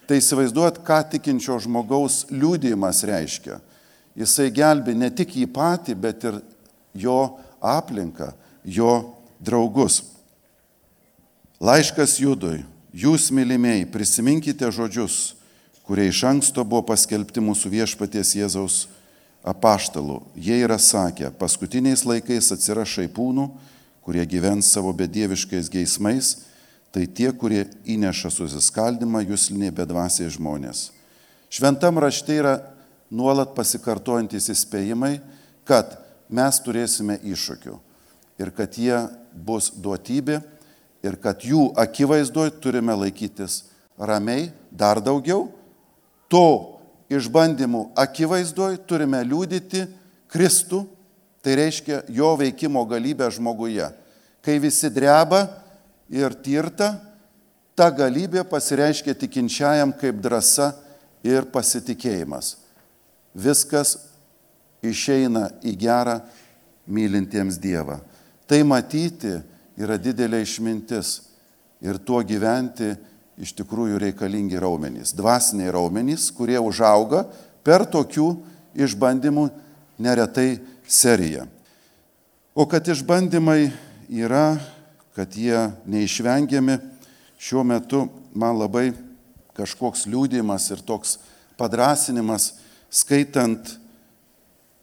Tai 0.06 0.20
įsivaizduot, 0.20 0.80
ką 0.86 1.00
tikinčio 1.16 1.58
žmogaus 1.64 2.24
liūdėjimas 2.30 3.02
reiškia. 3.08 3.58
Jisai 4.16 4.52
gelbė 4.54 4.94
ne 4.94 5.10
tik 5.10 5.34
jį 5.36 5.48
patį, 5.50 5.96
bet 5.98 6.24
ir 6.24 6.38
jo 6.96 7.18
aplinką, 7.60 8.30
jo 8.64 8.92
draugus. 9.42 10.02
Laiškas 11.60 12.18
Judui, 12.20 12.60
jūs 12.92 13.30
mylimieji, 13.34 13.88
prisiminkite 13.90 14.68
žodžius, 14.72 15.34
kurie 15.86 16.08
iš 16.10 16.22
anksto 16.28 16.64
buvo 16.64 16.84
paskelbti 16.92 17.42
mūsų 17.42 17.72
viešpaties 17.72 18.34
Jėzaus 18.38 18.78
apaštalų. 19.46 20.20
Jie 20.36 20.58
yra 20.64 20.78
sakę, 20.82 21.30
paskutiniais 21.38 22.04
laikais 22.06 22.50
atsiras 22.54 22.90
šaipūnų, 22.94 23.46
kurie 24.06 24.24
gyvens 24.28 24.70
savo 24.70 24.92
bedieviškais 24.96 25.70
geismais, 25.72 26.36
tai 26.96 27.04
tie, 27.12 27.28
kurie 27.36 27.66
įneša 27.84 28.30
susiskaldimą 28.32 29.20
jūslinė 29.26 29.68
bedvasiai 29.76 30.30
žmonės. 30.32 30.94
Šventam 31.52 31.98
rašte 32.00 32.32
yra 32.32 32.54
nuolat 33.12 33.50
pasikartojantis 33.52 34.48
įspėjimai, 34.54 35.18
kad 35.68 35.98
mes 36.32 36.56
turėsime 36.64 37.18
iššūkių 37.20 37.74
ir 38.40 38.52
kad 38.56 38.78
jie 38.80 39.02
bus 39.36 39.68
duotybė 39.76 40.38
ir 41.04 41.18
kad 41.20 41.44
jų 41.44 41.66
akivaizdoj 41.84 42.54
turime 42.64 42.96
laikytis 42.96 43.66
ramiai, 44.00 44.48
dar 44.72 44.96
daugiau. 44.96 45.50
To 46.32 46.80
išbandymų 47.12 47.90
akivaizdoj 47.92 48.80
turime 48.88 49.20
liūdyti 49.20 49.84
Kristų, 50.32 50.86
tai 51.44 51.60
reiškia 51.60 52.06
jo 52.08 52.32
veikimo 52.40 52.88
galybę 52.88 53.28
žmoguje. 53.36 53.92
Kai 54.40 54.56
visi 54.64 54.88
dreba 54.88 55.44
ir 56.10 56.34
tirta, 56.42 56.94
ta 57.76 57.90
galybė 57.92 58.44
pasireiškia 58.48 59.14
tikinčiajam 59.18 59.92
kaip 60.00 60.20
drąsa 60.22 60.72
ir 61.26 61.48
pasitikėjimas. 61.52 62.56
Viskas 63.36 63.96
išeina 64.86 65.50
į 65.66 65.74
gerą 65.76 66.20
mylintiems 66.86 67.58
Dievą. 67.60 67.98
Tai 68.46 68.62
matyti 68.64 69.34
yra 69.76 69.98
didelė 70.00 70.40
išmintis 70.44 71.18
ir 71.84 71.98
tuo 71.98 72.22
gyventi 72.24 72.94
iš 73.36 73.52
tikrųjų 73.58 73.98
reikalingi 74.00 74.56
raumenys, 74.60 75.12
dvasiniai 75.16 75.72
raumenys, 75.74 76.30
kurie 76.32 76.56
užauga 76.56 77.26
per 77.66 77.84
tokių 77.84 78.30
išbandymų 78.78 79.50
neretai 80.00 80.56
seriją. 80.88 81.44
O 82.56 82.64
kad 82.64 82.86
išbandymai 82.88 83.68
yra, 84.08 84.56
kad 85.16 85.32
jie 85.32 85.70
neišvengiami, 85.88 86.76
šiuo 87.40 87.64
metu 87.64 88.02
man 88.36 88.58
labai 88.60 88.90
kažkoks 89.56 90.04
liūdimas 90.12 90.68
ir 90.74 90.82
toks 90.84 91.16
padrasinimas, 91.56 92.50
skaitant 92.92 93.78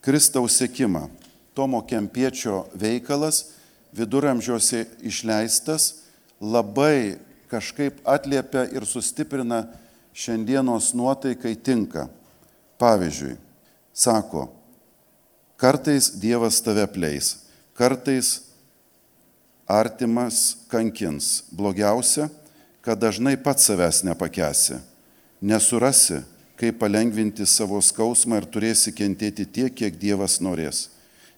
Kristaus 0.01 0.57
sėkimą. 0.57 1.05
Tomo 1.53 1.83
Kempiečio 1.85 2.63
veikalas 2.73 3.51
viduramžiuose 3.93 4.87
išleistas, 5.05 6.01
labai 6.41 7.19
kažkaip 7.53 8.01
atliepia 8.09 8.65
ir 8.73 8.87
sustiprina 8.89 9.67
šiandienos 10.17 10.95
nuotaikai 10.97 11.53
tinka. 11.61 12.07
Pavyzdžiui, 12.81 13.37
sako, 13.93 14.47
kartais 15.61 16.09
Dievas 16.17 16.57
tave 16.65 16.87
pleis, 16.89 17.35
kartais 17.77 18.33
artimas 19.67 20.57
kankins. 20.67 21.43
Blogiausia, 21.51 22.29
kad 22.81 22.99
dažnai 22.99 23.37
pats 23.39 23.67
savęs 23.69 24.03
nepakesi, 24.03 24.79
nesurasi, 25.41 26.21
kaip 26.59 26.79
palengvinti 26.79 27.45
savo 27.47 27.79
skausmą 27.81 28.41
ir 28.41 28.47
turėsi 28.47 28.93
kentėti 28.95 29.45
tiek, 29.45 29.73
kiek 29.73 29.97
Dievas 29.99 30.39
norės. 30.43 30.89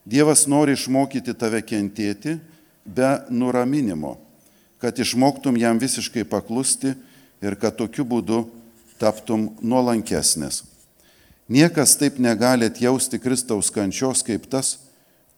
Dievas 0.06 0.44
nori 0.46 0.76
išmokyti 0.76 1.34
tave 1.34 1.62
kentėti 1.66 2.36
be 2.86 3.08
nuraminimo, 3.30 4.16
kad 4.78 4.98
išmoktum 4.98 5.56
jam 5.58 5.80
visiškai 5.82 6.26
paklusti 6.28 6.94
ir 7.42 7.56
kad 7.58 7.74
tokiu 7.78 8.04
būdu 8.06 8.44
taptum 9.00 9.50
nuolankesnis. 9.62 10.62
Niekas 11.48 11.94
taip 11.98 12.18
negali 12.18 12.66
atjausti 12.66 13.18
Kristaus 13.22 13.70
kančios 13.70 14.22
kaip 14.26 14.48
tas, 14.50 14.76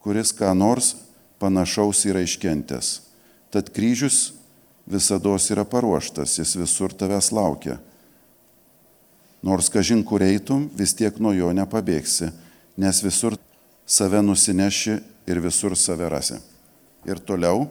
kuris 0.01 0.33
ką 0.33 0.55
nors 0.57 0.95
panašaus 1.39 2.05
yra 2.09 2.23
iškentęs. 2.25 3.01
Tad 3.51 3.71
kryžius 3.73 4.33
visada 4.87 5.37
yra 5.51 5.65
paruoštas, 5.65 6.39
jis 6.39 6.57
visur 6.57 6.93
tavęs 6.93 7.33
laukia. 7.33 7.79
Nors 9.43 9.69
kažin 9.69 10.03
kur 10.05 10.23
eitum, 10.23 10.69
vis 10.75 10.95
tiek 10.95 11.19
nuo 11.21 11.33
jo 11.33 11.53
nepabėgsi, 11.55 12.33
nes 12.77 13.03
visur 13.05 13.37
save 13.87 14.23
nusineši 14.23 14.99
ir 15.27 15.41
visur 15.41 15.77
save 15.77 16.09
rasi. 16.11 16.41
Ir 17.07 17.21
toliau 17.23 17.69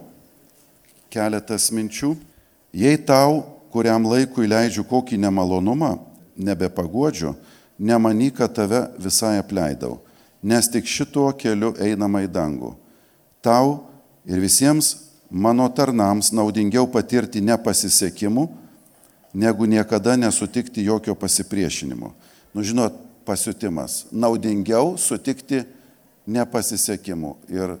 keletas 1.12 1.68
minčių. 1.70 2.14
Jei 2.72 2.96
tau 2.96 3.44
kuriam 3.72 4.06
laikui 4.08 4.48
leidžiu 4.48 4.84
kokį 4.88 5.18
nemalonumą, 5.20 5.98
nebepaguodžiu, 6.36 7.34
nemany, 7.78 8.30
kad 8.32 8.54
tave 8.54 8.86
visai 8.98 9.38
apleidau, 9.38 9.98
nes 10.42 10.68
tik 10.70 10.88
šituo 10.88 11.30
keliu 11.36 11.74
einama 11.80 12.24
į 12.24 12.30
dangų. 12.32 12.72
Tau 13.48 13.88
ir 14.28 14.42
visiems 14.44 14.90
mano 15.30 15.70
tarnams 15.72 16.28
naudingiau 16.36 16.84
patirti 16.92 17.40
nepasisekimų, 17.40 18.44
negu 19.32 19.64
niekada 19.64 20.18
nesutikti 20.20 20.84
jokio 20.84 21.14
pasipriešinimo. 21.16 22.12
Nu, 22.52 22.64
žinot, 22.64 22.92
pasiutimas. 23.24 24.04
Naudingiau 24.12 24.98
sutikti 25.00 25.62
nepasisekimų 26.28 27.32
ir 27.48 27.78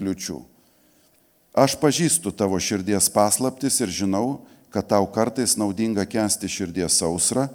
kliučių. 0.00 0.40
Aš 1.54 1.78
pažįstu 1.78 2.34
tavo 2.34 2.58
širdies 2.58 3.06
paslaptis 3.14 3.78
ir 3.86 3.94
žinau, 3.94 4.40
kad 4.74 4.90
tau 4.90 5.06
kartais 5.06 5.54
naudinga 5.54 6.02
kesti 6.10 6.50
širdies 6.50 6.98
sausrą, 6.98 7.46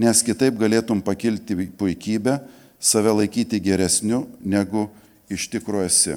nes 0.00 0.24
kitaip 0.24 0.56
galėtum 0.56 1.04
pakilti 1.04 1.68
puikybę, 1.76 2.40
save 2.80 3.12
laikyti 3.20 3.60
geresniu, 3.60 4.24
negu 4.40 4.88
iš 5.28 5.50
tikrųjų 5.52 5.88
esi. 5.92 6.16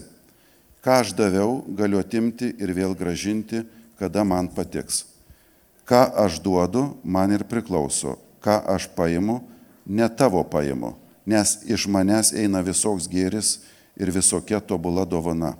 Ką 0.86 1.00
aš 1.02 1.16
daviau, 1.18 1.64
galiu 1.66 1.98
atimti 1.98 2.52
ir 2.62 2.70
vėl 2.78 2.94
gražinti, 2.94 3.64
kada 3.98 4.22
man 4.22 4.52
patiks. 4.54 5.08
Ką 5.90 6.12
aš 6.26 6.38
duodu, 6.46 6.92
man 7.02 7.34
ir 7.34 7.48
priklauso. 7.50 8.20
Ką 8.46 8.62
aš 8.70 8.86
paimu, 8.94 9.42
ne 9.90 10.06
tavo 10.14 10.44
paimu 10.46 10.94
nes 11.26 11.58
iš 11.66 11.88
manęs 11.90 12.32
eina 12.38 12.62
visoks 12.62 13.10
gėris 13.10 13.60
ir 13.98 14.14
visokia 14.14 14.62
tobula 14.62 15.06
dovana. 15.06 15.56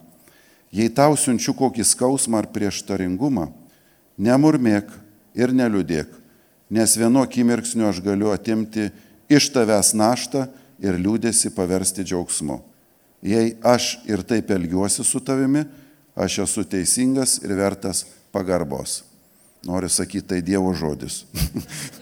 Jei 0.72 0.92
tau 0.94 1.18
siunčiu 1.18 1.56
kokį 1.58 1.86
skausmą 1.88 2.44
ar 2.44 2.50
prieštaringumą, 2.54 3.48
nemurmėk 4.18 4.92
ir 5.38 5.54
neliūdėk, 5.56 6.10
nes 6.70 6.96
vienu 7.00 7.24
akimirksniu 7.24 7.88
aš 7.90 8.02
galiu 8.06 8.32
atimti 8.34 8.90
iš 9.32 9.50
tavęs 9.56 9.94
naštą 9.98 10.46
ir 10.84 11.00
liūdėsi 11.00 11.54
paversti 11.56 12.06
džiaugsmu. 12.06 12.60
Jei 13.26 13.56
aš 13.66 13.96
ir 14.06 14.22
taip 14.28 14.52
elgiuosi 14.54 15.04
su 15.04 15.20
tavimi, 15.24 15.64
aš 16.16 16.44
esu 16.46 16.64
teisingas 16.70 17.40
ir 17.44 17.56
vertas 17.58 18.06
pagarbos. 18.32 19.02
Noriu 19.66 19.90
sakyti, 19.90 20.28
tai 20.30 20.42
Dievo 20.46 20.74
žodis. 20.78 21.24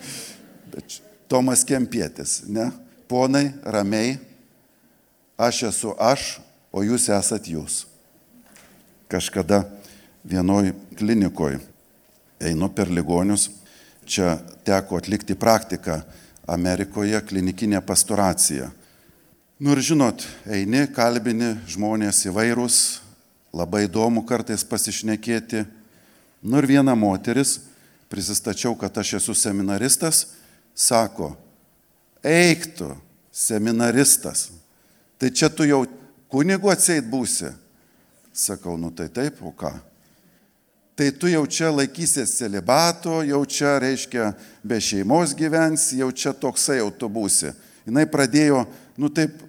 Bet 0.72 1.00
Tomas 1.32 1.64
Kempietis, 1.64 2.42
ne? 2.48 2.72
ponai, 3.08 3.52
ramiai, 3.64 4.18
aš 5.38 5.64
esu 5.70 5.94
aš, 6.02 6.40
o 6.74 6.82
jūs 6.84 7.08
esat 7.14 7.48
jūs. 7.48 7.84
Kažkada 9.12 9.64
vienoj 10.26 10.74
klinikoje 10.98 11.60
einu 12.44 12.70
per 12.74 12.90
ligonius, 12.92 13.50
čia 14.06 14.38
teko 14.66 14.98
atlikti 15.00 15.36
praktiką 15.40 16.02
Amerikoje, 16.50 17.22
klinikinė 17.24 17.80
pastoracija. 17.86 18.72
Nu 19.63 19.71
ir 19.71 19.80
žinot, 19.80 20.26
eini, 20.52 20.82
kalbini 20.91 21.54
žmonės 21.71 22.17
įvairūs, 22.28 22.78
labai 23.56 23.86
įdomu 23.86 24.26
kartais 24.28 24.65
pasišnekėti. 24.67 25.62
Nu 26.43 26.60
ir 26.60 26.67
viena 26.67 26.97
moteris, 26.99 27.62
prisistačiau, 28.12 28.73
kad 28.76 28.99
aš 28.99 29.13
esu 29.21 29.32
seminaristas, 29.39 30.26
sako, 30.76 31.30
eiktų 32.28 32.89
seminaristas. 33.32 34.49
Tai 35.15 35.32
čia 35.32 35.47
tu 35.47 35.63
jau 35.63 35.86
kunigu 36.28 36.67
atseit 36.73 37.08
būsi. 37.08 37.54
Sakau, 38.36 38.76
nu 38.76 38.91
tai 38.91 39.08
taip, 39.15 39.39
o 39.39 39.54
ką? 39.56 39.71
tai 40.99 41.08
tu 41.15 41.32
jau 41.32 41.45
čia 41.47 41.71
laikysies 41.71 42.36
celibato, 42.36 43.21
jau 43.23 43.39
čia, 43.47 43.78
reiškia, 43.80 44.28
be 44.60 44.84
šeimos 44.84 45.32
gyvensi, 45.39 46.04
jau 46.04 46.12
čia 46.12 46.36
toksai 46.36 46.82
jau 46.82 46.91
tu 46.91 47.08
būsi. 47.08 47.56
Jis 47.88 48.12
pradėjo, 48.12 48.65
nu 48.99 49.08
taip, 49.08 49.39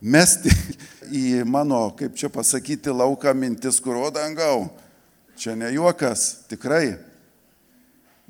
mesti 0.00 0.52
į 1.22 1.44
mano, 1.48 1.90
kaip 1.96 2.16
čia 2.18 2.30
pasakyti, 2.32 2.92
lauką 2.92 3.34
mintis, 3.36 3.80
kur 3.80 3.96
o 4.00 4.10
dangau. 4.14 4.68
Čia 5.40 5.56
ne 5.56 5.70
juokas, 5.72 6.44
tikrai. 6.50 6.98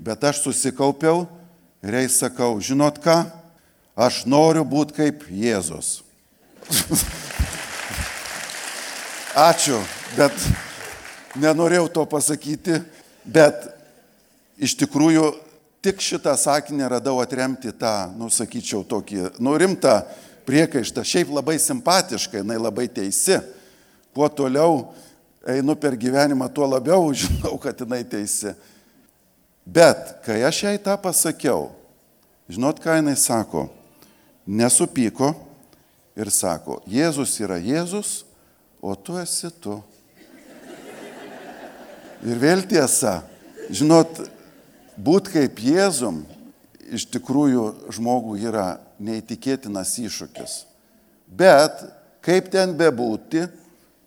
Bet 0.00 0.24
aš 0.24 0.44
susikaupiau 0.44 1.26
ir 1.84 1.96
jai 1.98 2.08
sakau, 2.12 2.60
žinot 2.62 3.00
ką, 3.02 3.24
aš 3.98 4.24
noriu 4.30 4.64
būti 4.64 4.96
kaip 4.96 5.26
Jėzus. 5.28 6.00
Ačiū, 9.50 9.78
bet 10.16 10.34
nenorėjau 11.38 11.88
to 11.94 12.06
pasakyti, 12.10 12.80
bet 13.24 13.68
iš 14.58 14.74
tikrųjų 14.80 15.28
tik 15.84 16.02
šitą 16.02 16.34
sakinį 16.36 16.88
radau 16.94 17.20
atremti 17.22 17.72
tą, 17.72 18.10
nu, 18.18 18.28
sakyčiau, 18.32 18.82
tokį, 18.88 19.30
nu, 19.40 19.54
rimtą 19.56 20.00
priekaištą. 20.50 21.04
Šiaip 21.06 21.30
labai 21.30 21.58
simpatiškai, 21.62 22.42
jinai 22.42 22.58
labai 22.58 22.88
teisi. 22.90 23.38
Kuo 24.14 24.26
toliau 24.28 24.90
einu 25.46 25.76
per 25.78 25.94
gyvenimą, 25.96 26.48
tuo 26.52 26.66
labiau 26.66 27.12
žinau, 27.22 27.54
kad 27.62 27.78
jinai 27.78 28.02
teisi. 28.04 28.54
Bet 29.64 30.16
kai 30.24 30.40
aš 30.46 30.64
jai 30.64 30.78
tą 30.82 30.96
pasakiau, 30.98 31.68
žinot, 32.50 32.80
ką 32.82 32.98
jinai 32.98 33.14
sako, 33.18 33.68
nesupyko 34.46 35.30
ir 36.18 36.32
sako, 36.34 36.80
Jėzus 36.90 37.36
yra 37.44 37.60
Jėzus, 37.62 38.24
o 38.82 38.96
tu 38.96 39.20
esi 39.20 39.52
tu. 39.62 39.78
Ir 42.26 42.40
vėl 42.40 42.64
tiesa, 42.68 43.20
žinot, 43.72 44.24
būt 44.98 45.30
kaip 45.32 45.62
Jėzum 45.62 46.24
iš 46.96 47.06
tikrųjų 47.14 47.92
žmogų 47.96 48.36
yra 48.42 48.80
neįtikėtinas 49.02 49.96
iššūkis. 50.02 50.54
Bet 51.26 51.84
kaip 52.24 52.50
ten 52.52 52.76
bebūti, 52.78 53.46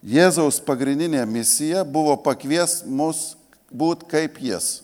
Jėzaus 0.04 0.58
pagrindinė 0.60 1.22
misija 1.24 1.86
buvo 1.88 2.18
pakvies 2.20 2.82
mus 2.84 3.38
būti 3.72 4.10
kaip 4.12 4.42
jis. 4.44 4.82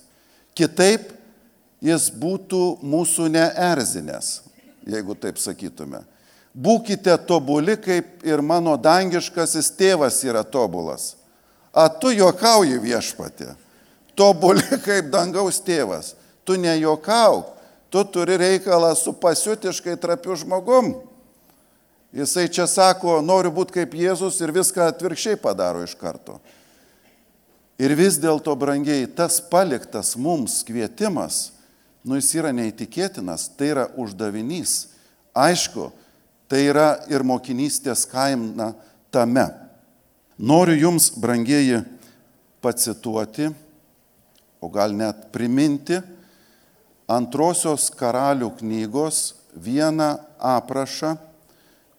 Kitaip 0.56 1.10
jis 1.84 2.06
būtų 2.16 2.80
mūsų 2.80 3.28
neerzinęs, 3.34 4.32
jeigu 4.88 5.18
taip 5.20 5.42
sakytume 5.44 6.00
būkite 6.54 7.16
tobuli, 7.28 7.78
kaip 7.78 8.26
ir 8.26 8.42
mano 8.42 8.76
dangiškasis 8.78 9.72
tėvas 9.78 10.20
yra 10.26 10.44
tobulas. 10.44 11.16
A 11.74 11.88
tu 11.90 12.12
juokauji 12.12 12.80
viešpatė, 12.82 13.54
tobuli 14.18 14.64
kaip 14.88 15.12
dangaus 15.14 15.62
tėvas. 15.64 16.16
Tu 16.44 16.58
nejuokauk, 16.58 17.54
tu 17.90 18.04
turi 18.06 18.38
reikalą 18.40 18.94
su 18.98 19.14
pasiutiškai 19.14 19.98
trapiu 20.02 20.38
žmogum. 20.38 20.94
Jisai 22.16 22.48
čia 22.50 22.66
sako, 22.70 23.20
noriu 23.22 23.52
būti 23.54 23.76
kaip 23.80 23.94
Jėzus 23.94 24.40
ir 24.42 24.54
viską 24.56 24.88
atvirkščiai 24.90 25.38
padaro 25.42 25.84
iš 25.86 25.94
karto. 26.00 26.40
Ir 27.80 27.94
vis 27.96 28.18
dėlto, 28.20 28.56
brangiai, 28.60 29.06
tas 29.08 29.38
paliktas 29.40 30.16
mums 30.20 30.62
kvietimas, 30.68 31.52
nu 32.04 32.18
jis 32.18 32.34
yra 32.42 32.52
neįtikėtinas, 32.56 33.52
tai 33.56 33.72
yra 33.76 33.86
uždavinys. 34.02 34.90
Aišku, 35.38 35.92
Tai 36.50 36.60
yra 36.66 36.96
ir 37.14 37.22
mokinystės 37.22 38.08
kaina 38.10 38.72
tame. 39.14 39.46
Noriu 40.42 40.80
jums, 40.80 41.12
brangieji, 41.14 41.84
pacituoti, 42.64 43.52
o 44.60 44.70
gal 44.74 44.96
net 44.98 45.28
priminti 45.34 46.00
antrosios 47.10 47.90
karalių 47.98 48.52
knygos 48.60 49.34
vieną 49.58 50.12
aprašą, 50.38 51.16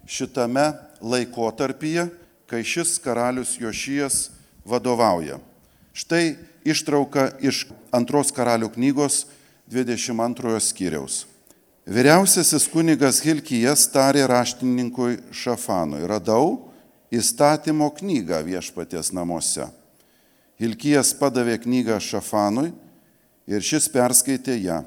šitame 0.08 0.71
laikotarpyje, 1.04 2.08
kai 2.47 2.62
šis 2.63 2.95
karalius 3.04 3.58
Jošijas 3.60 4.30
vadovauja. 4.63 5.39
Štai 5.93 6.38
ištrauka 6.63 7.34
iš 7.43 7.65
antros 7.91 8.32
karalių 8.32 8.71
knygos 8.78 9.26
22 9.71 10.60
skyriaus. 10.63 11.23
Vyriausiasis 11.84 12.69
kunigas 12.71 13.19
Hilkijas 13.26 13.89
tarė 13.91 14.23
raštininkui 14.32 15.17
Šafanui, 15.36 16.06
radau, 16.08 16.69
įstatymo 17.12 17.89
knygą 17.97 18.39
viešpaties 18.47 19.12
namuose. 19.12 19.67
Hilkijas 20.62 21.12
padavė 21.19 21.58
knygą 21.65 21.99
Šafanui 21.99 22.71
ir 23.52 23.65
šis 23.65 23.89
perskaitė 23.91 24.56
ją. 24.63 24.80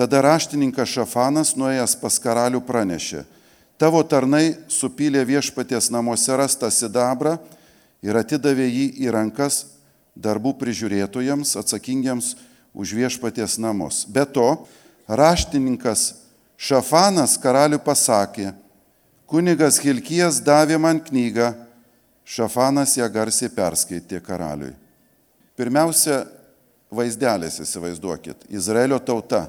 Tada 0.00 0.22
raštininkas 0.24 0.88
Šafanas 0.88 1.50
nuėjęs 1.60 1.92
pas 2.00 2.14
karalių 2.24 2.62
pranešė, 2.64 3.26
tavo 3.76 4.00
tarnai 4.00 4.54
supylė 4.72 5.26
viešpaties 5.28 5.90
namuose 5.92 6.32
rastą 6.40 6.70
sidabrą 6.72 7.34
ir 8.00 8.16
atidavė 8.16 8.64
jį 8.64 8.86
į 9.04 9.12
rankas 9.12 9.58
darbų 10.16 10.54
prižiūrėtojams 10.62 11.52
atsakingiams 11.60 12.30
už 12.72 12.94
viešpaties 12.96 13.58
namus. 13.60 14.06
Be 14.08 14.24
to, 14.24 14.64
raštininkas 15.04 16.14
Šafanas 16.56 17.36
karalių 17.36 17.82
pasakė, 17.84 18.54
Kunigas 19.28 19.82
Hilkijas 19.84 20.40
davė 20.40 20.80
man 20.80 21.04
knygą, 21.04 21.52
Šafanas 22.24 22.96
ją 22.96 23.04
garsiai 23.12 23.52
perskaitė 23.52 24.24
karaliui. 24.24 24.72
Pirmiausia, 25.60 26.24
vaizdelės 26.88 27.60
įsivaizduokit. 27.60 28.48
Izraelio 28.48 28.96
tauta, 29.04 29.44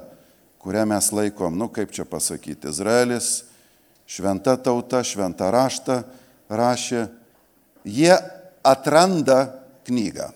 kurią 0.62 0.86
mes 0.86 1.10
laikom, 1.12 1.56
nu 1.58 1.68
kaip 1.68 1.90
čia 1.94 2.06
pasakyti, 2.08 2.70
Izraelis, 2.70 3.44
šventa 4.06 4.54
tauta, 4.56 5.02
šventa 5.02 5.50
rašta 5.50 6.02
rašė, 6.52 7.06
jie 7.84 8.12
atranda 8.62 9.52
knygą. 9.88 10.30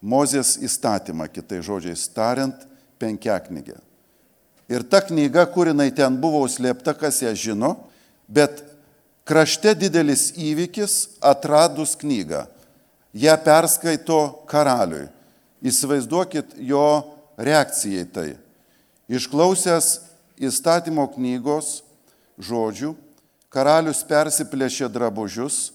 Mozės 0.00 0.54
įstatymą, 0.60 1.28
kitai 1.28 1.60
žodžiais 1.64 2.06
tariant, 2.12 2.56
penkia 3.00 3.36
knygė. 3.44 3.76
Ir 4.70 4.84
ta 4.86 5.00
knyga, 5.04 5.44
kur 5.50 5.68
jinai 5.68 5.90
ten 5.92 6.16
buvo 6.20 6.44
slėpta, 6.48 6.94
kas 6.96 7.20
ją 7.24 7.32
žino, 7.36 7.72
bet 8.28 8.62
krašte 9.28 9.74
didelis 9.74 10.30
įvykis 10.38 11.18
atradus 11.20 11.96
knygą. 11.98 12.44
Ja 13.12 13.34
perskaito 13.40 14.44
karaliui. 14.48 15.08
Įsivaizduokit 15.60 16.54
jo 16.64 16.84
reakciją 17.36 18.04
į 18.06 18.10
tai. 18.14 18.28
Išklausęs 19.10 19.88
įstatymo 20.38 21.08
knygos 21.16 21.80
žodžių, 22.38 22.94
karalius 23.50 24.04
persiplėšė 24.06 24.86
drabužius, 24.92 25.72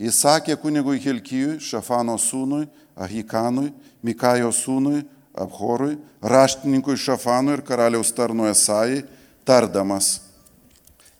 įsakė 0.00 0.56
kunigui 0.56 0.96
Hilkijui, 1.02 1.58
Šafano 1.60 2.16
sūnui, 2.16 2.64
Ahikanui, 2.96 3.68
Mikajo 4.02 4.48
sūnui, 4.48 5.04
Abhorui, 5.36 5.98
raštininkui 6.24 6.96
Šafanui 6.96 7.58
ir 7.58 7.62
karaliaus 7.68 8.10
tarnu 8.16 8.48
Esai, 8.48 9.04
tardamas 9.44 10.30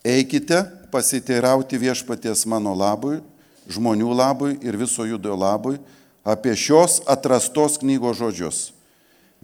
Eikite 0.04 0.64
pasiteirauti 0.90 1.76
viešpaties 1.76 2.46
mano 2.48 2.72
labui, 2.72 3.18
žmonių 3.68 4.14
labui 4.16 4.54
ir 4.64 4.78
viso 4.80 5.04
judo 5.04 5.34
labui 5.36 5.76
apie 6.24 6.54
šios 6.56 7.02
atrastos 7.04 7.76
knygos 7.82 8.16
žodžius. 8.16 8.60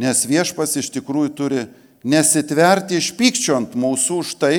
Nes 0.00 0.24
viešpas 0.24 0.78
iš 0.80 0.88
tikrųjų 0.96 1.32
turi 1.36 1.66
nesitverti 2.06 3.00
iš 3.00 3.10
pykčio 3.18 3.56
ant 3.58 3.74
mūsų 3.74 4.18
už 4.22 4.34
tai, 4.38 4.56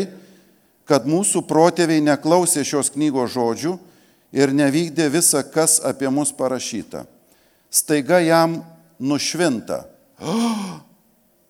kad 0.88 1.08
mūsų 1.08 1.44
protėviai 1.48 2.04
neklausė 2.04 2.64
šios 2.68 2.92
knygos 2.96 3.34
žodžių 3.36 3.76
ir 4.36 4.54
nevykdė 4.56 5.08
visą, 5.12 5.44
kas 5.44 5.80
apie 5.84 6.12
mus 6.12 6.34
parašyta. 6.36 7.06
Staiga 7.72 8.20
jam 8.24 8.62
nušvinta. 9.00 9.86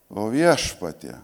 O 0.07 0.29
viešpatė, 0.31 1.17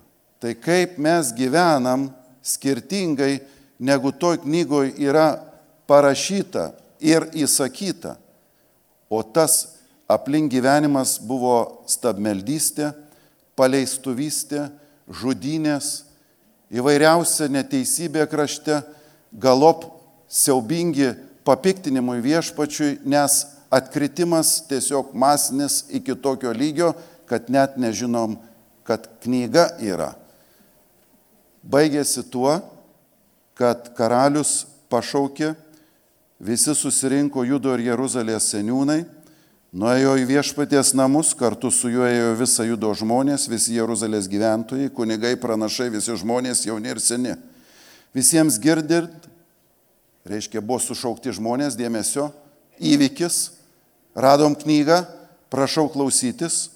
tai 0.44 0.50
kaip 0.60 0.98
mes 1.00 1.30
gyvenam 1.32 2.10
skirtingai, 2.44 3.38
negu 3.80 4.12
toj 4.12 4.42
knygoje 4.42 4.98
yra 5.00 5.38
parašyta 5.88 6.74
ir 7.00 7.30
įsakyta. 7.32 8.18
O 9.08 9.22
tas 9.24 9.78
aplink 10.12 10.52
gyvenimas 10.52 11.16
buvo 11.16 11.86
stabmeldystė, 11.88 12.92
paleistuvystė, 13.60 14.68
žudynės, 15.08 16.04
įvairiausia 16.74 17.50
neteisybė 17.52 18.26
krašte, 18.32 18.82
galop 19.34 19.86
siaubingi 20.30 21.14
papiktinimui 21.46 22.22
viešpačiui, 22.24 23.00
nes 23.06 23.44
atkritimas 23.74 24.62
tiesiog 24.70 25.14
masinis 25.18 25.84
iki 25.94 26.16
tokio 26.16 26.54
lygio, 26.54 26.94
kad 27.30 27.50
net 27.50 27.78
nežinom, 27.78 28.38
kad 28.86 29.08
knyga 29.24 29.72
yra. 29.82 30.14
Baigėsi 31.64 32.26
tuo, 32.30 32.58
kad 33.58 33.94
karalius 33.98 34.64
pašaukė, 34.92 35.54
visi 36.44 36.76
susirinko 36.76 37.46
Judo 37.48 37.74
ir 37.78 37.86
Jeruzalės 37.88 38.50
seniūnai, 38.52 39.04
nuėjo 39.74 40.14
į 40.22 40.28
viešpaties 40.30 40.94
namus, 40.94 41.34
kartu 41.38 41.72
su 41.74 41.90
juo 41.90 42.06
ėjo 42.06 42.36
visa 42.38 42.66
Judo 42.68 42.92
žmonės, 42.94 43.48
visi 43.50 43.74
Jeruzalės 43.80 44.30
gyventojai, 44.30 44.92
kunigai, 44.94 45.34
pranašai, 45.42 45.90
visi 45.94 46.14
žmonės, 46.22 46.68
jauni 46.68 46.94
ir 46.94 47.02
seni. 47.02 47.34
Visiems 48.14 48.60
girdint, 48.62 49.26
reiškia, 50.30 50.62
buvo 50.62 50.78
sušaukti 50.80 51.34
žmonės 51.34 51.78
dėmesio, 51.80 52.30
įvykis, 52.78 53.40
radom 54.14 54.54
knygą, 54.58 55.04
prašau 55.54 55.90
klausytis. 55.94 56.70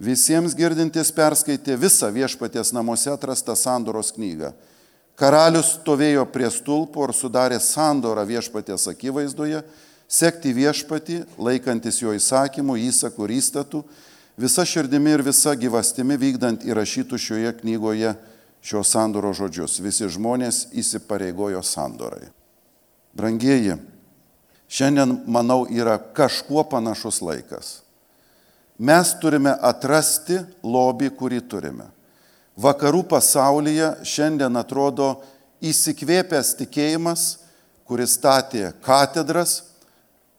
Visiems 0.00 0.54
girdintis 0.56 1.10
perskaitė 1.12 1.74
visą 1.76 2.08
viešpaties 2.14 2.70
namuose 2.72 3.10
atrastą 3.12 3.52
sandoros 3.58 4.14
knygą. 4.16 4.54
Karalius 5.20 5.74
stovėjo 5.74 6.22
prie 6.32 6.48
stulpo 6.48 7.04
ir 7.04 7.12
sudarė 7.12 7.58
sandorą 7.60 8.22
viešpaties 8.24 8.86
akivaizdoje, 8.94 9.60
sekti 10.10 10.52
viešpatį, 10.56 11.20
laikantis 11.38 12.00
jo 12.02 12.14
įsakymų, 12.16 12.76
įsakų 12.90 13.28
ir 13.28 13.36
įstatų, 13.38 13.84
visa 14.40 14.64
širdimi 14.66 15.14
ir 15.14 15.22
visa 15.26 15.54
gyvastimi 15.54 16.18
vykdant 16.18 16.66
įrašytų 16.66 17.20
šioje 17.20 17.52
knygoje 17.60 18.16
šio 18.60 18.82
sandoro 18.84 19.30
žodžius. 19.36 19.78
Visi 19.84 20.10
žmonės 20.10 20.66
įsipareigojo 20.74 21.62
sandorai. 21.62 22.26
Brangieji, 23.14 23.78
šiandien, 24.70 25.14
manau, 25.30 25.62
yra 25.70 25.96
kažkuo 25.98 26.66
panašus 26.68 27.22
laikas. 27.22 27.78
Mes 28.80 29.14
turime 29.22 29.54
atrasti 29.54 30.40
lobį, 30.64 31.10
kurį 31.14 31.40
turime 31.46 31.90
vakarų 32.60 33.04
pasaulyje 33.08 33.92
šiandien 34.06 34.56
atrodo 34.60 35.14
įsikvėpęs 35.64 36.54
tikėjimas, 36.58 37.26
kuris 37.88 38.16
statė 38.18 38.70
katedras, 38.84 39.69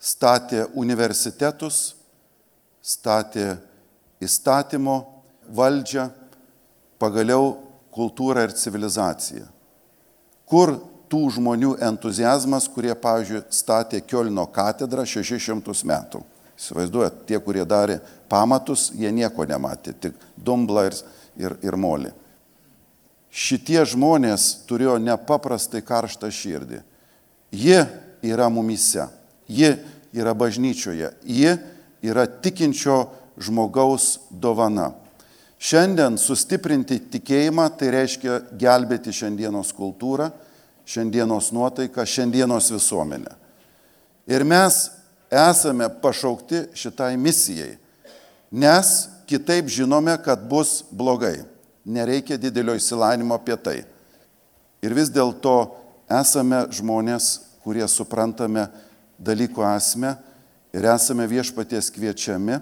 statė 0.01 0.65
universitetus, 0.77 1.93
statė 2.81 3.55
įstatymo 4.21 4.97
valdžią, 5.53 6.07
pagaliau 7.01 7.53
kultūrą 7.93 8.47
ir 8.47 8.55
civilizaciją. 8.57 9.45
Kur 10.49 10.75
tų 11.11 11.21
žmonių 11.37 11.75
entuzijazmas, 11.85 12.67
kurie, 12.71 12.93
pavyzdžiui, 12.97 13.45
statė 13.53 14.01
Kielno 14.01 14.45
katedrą 14.51 15.05
600 15.07 15.85
metų. 15.87 16.21
Įsivaizduojat, 16.61 17.23
tie, 17.25 17.39
kurie 17.41 17.63
darė 17.65 17.97
pamatus, 18.29 18.91
jie 18.93 19.09
nieko 19.11 19.47
nematė, 19.49 19.95
tik 19.97 20.19
dumblą 20.37 20.85
ir 20.91 20.99
ir, 21.39 21.55
ir 21.63 21.77
molį. 21.79 22.11
Šitie 23.31 23.79
žmonės 23.87 24.65
turėjo 24.67 24.97
nepaprastai 24.99 25.83
karštą 25.85 26.31
širdį. 26.33 26.81
Ji 27.55 27.77
yra 28.27 28.49
mumise, 28.51 29.05
ji 29.51 29.75
yra 30.15 30.33
bažnyčioje, 30.37 31.11
ji 31.23 31.55
yra 32.01 32.25
tikinčio 32.25 33.05
žmogaus 33.41 34.17
dovana. 34.29 34.91
Šiandien 35.61 36.17
sustiprinti 36.17 36.97
tikėjimą 37.13 37.67
tai 37.77 37.91
reiškia 37.93 38.39
gelbėti 38.57 39.13
šiandienos 39.13 39.69
kultūrą, 39.77 40.31
šiandienos 40.89 41.51
nuotaiką, 41.53 42.05
šiandienos 42.05 42.71
visuomenę. 42.73 43.35
Ir 44.31 44.45
mes 44.47 44.87
esame 45.29 45.85
pašaukti 46.01 46.65
šitai 46.77 47.13
misijai, 47.17 47.75
nes 48.51 48.95
kitaip 49.29 49.69
žinome, 49.69 50.17
kad 50.25 50.41
bus 50.49 50.81
blogai. 50.91 51.43
Nereikia 51.85 52.37
didelio 52.37 52.75
įsilavinimo 52.77 53.37
apie 53.37 53.55
tai. 53.57 53.77
Ir 54.81 54.93
vis 54.97 55.09
dėlto 55.13 55.55
esame 56.09 56.65
žmonės, 56.73 57.31
kurie 57.61 57.85
suprantame 57.89 58.67
dalyko 59.21 59.65
esmę 59.75 60.15
ir 60.73 60.87
esame 60.93 61.27
viešpaties 61.29 61.91
kviečiami 61.93 62.57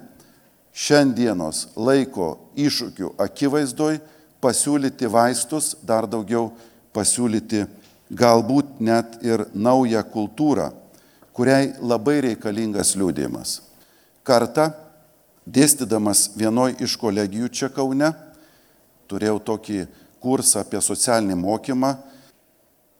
šiandienos 0.75 1.69
laiko 1.79 2.35
iššūkių 2.59 3.13
akivaizdoj 3.19 3.99
pasiūlyti 4.43 5.09
vaistus, 5.11 5.73
dar 5.83 6.07
daugiau 6.07 6.51
pasiūlyti 6.95 7.65
galbūt 8.11 8.77
net 8.83 9.17
ir 9.23 9.47
naują 9.53 10.03
kultūrą, 10.11 10.69
kuriai 11.35 11.73
labai 11.79 12.19
reikalingas 12.29 12.95
liūdėjimas. 12.99 13.59
Karta 14.23 14.69
Dėstydamas 15.49 16.35
vienoj 16.37 16.75
iš 16.83 16.93
kolegijų 16.99 17.47
čia 17.49 17.69
Kaune, 17.73 18.11
turėjau 19.09 19.39
tokį 19.41 19.79
kursą 20.21 20.61
apie 20.61 20.81
socialinį 20.83 21.37
mokymą, 21.39 21.95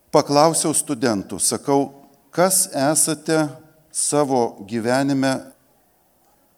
paklausiau 0.10 0.74
studentų, 0.74 1.38
sakau, 1.38 1.99
kas 2.32 2.68
esate 2.74 3.48
savo 3.92 4.60
gyvenime 4.70 5.34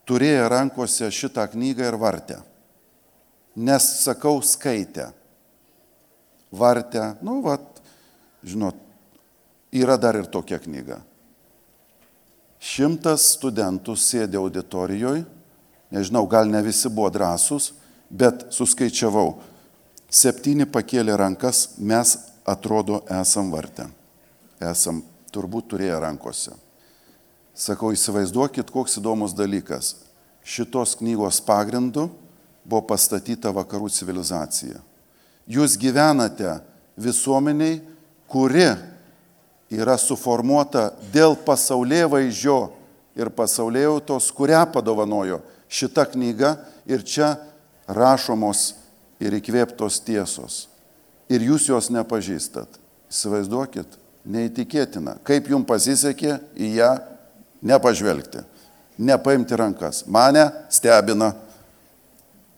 turėję 0.05 0.47
rankose 0.51 1.11
šitą 1.11 1.47
knygą 1.53 1.87
ir 1.87 1.97
vartę. 1.97 2.39
Nes 3.55 3.83
sakau, 4.03 4.41
skaitę. 4.41 5.11
Vartę, 6.51 7.15
nu, 7.23 7.41
vat, 7.41 7.81
žinot, 8.43 8.75
yra 9.71 9.97
dar 9.97 10.17
ir 10.19 10.27
tokia 10.27 10.59
knyga. 10.59 10.99
Šimtas 12.61 13.31
studentų 13.37 13.95
sėdė 13.97 14.39
auditorijoje 14.39 15.23
nežinau, 15.91 16.25
gal 16.27 16.47
ne 16.49 16.61
visi 16.63 16.89
buvo 16.89 17.11
drąsūs, 17.13 17.71
bet 18.09 18.47
suskaičiavau, 18.55 19.35
septyni 20.11 20.65
pakėlė 20.67 21.17
rankas, 21.19 21.75
mes 21.77 22.15
atrodo 22.47 23.03
esam 23.21 23.51
vartę. 23.53 23.87
Esam 24.61 25.01
turbūt 25.33 25.71
turėję 25.73 25.99
rankose. 26.03 26.55
Sakau, 27.55 27.91
įsivaizduokit, 27.95 28.71
koks 28.71 28.99
įdomus 29.01 29.35
dalykas. 29.35 29.95
Šitos 30.41 30.95
knygos 30.99 31.41
pagrindu 31.45 32.07
buvo 32.65 32.81
pastatyta 32.89 33.51
vakarų 33.53 33.89
civilizacija. 33.93 34.79
Jūs 35.51 35.75
gyvenate 35.77 36.59
visuomeniai, 36.97 37.81
kuri 38.31 38.69
yra 39.71 39.97
suformuota 39.99 40.91
dėl 41.13 41.35
pasaulio 41.45 42.07
vaizdžio 42.15 42.59
ir 43.19 43.31
pasaulėjautos, 43.35 44.31
kurią 44.35 44.63
padovanojo 44.73 45.41
šita 45.71 46.05
knyga 46.11 46.55
ir 46.87 47.03
čia 47.07 47.35
rašomos 47.87 48.73
ir 49.21 49.35
įkvėptos 49.39 50.01
tiesos. 50.03 50.67
Ir 51.31 51.43
jūs 51.47 51.69
jos 51.69 51.89
nepažįstat. 51.93 52.79
Įsivaizduokit, 53.11 53.87
neįtikėtina, 54.25 55.17
kaip 55.25 55.49
jums 55.49 55.67
pasisekė 55.69 56.37
į 56.55 56.71
ją 56.77 56.91
nepažvelgti, 57.65 58.43
nepaimti 59.01 59.57
rankas. 59.57 60.03
Mane 60.07 60.47
stebina. 60.69 61.33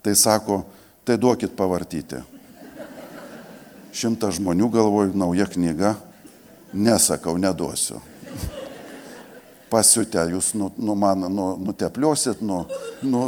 Tai 0.04 0.12
sako, 0.19 0.65
tai 1.08 1.15
duokit 1.15 1.54
pavartyti. 1.56 2.17
Šimtas 3.95 4.36
žmonių 4.36 4.67
galvoju, 4.73 5.13
nauja 5.15 5.47
knyga. 5.47 5.93
Nesakau, 6.73 7.38
neduosiu 7.39 8.02
pasiutę, 9.73 10.21
jūs 10.34 10.54
nu, 10.58 10.69
nu 10.78 10.95
man 10.97 11.26
nu, 11.34 11.54
nutepliosit, 11.62 12.41
nu, 12.45 12.63
nu, 13.02 13.26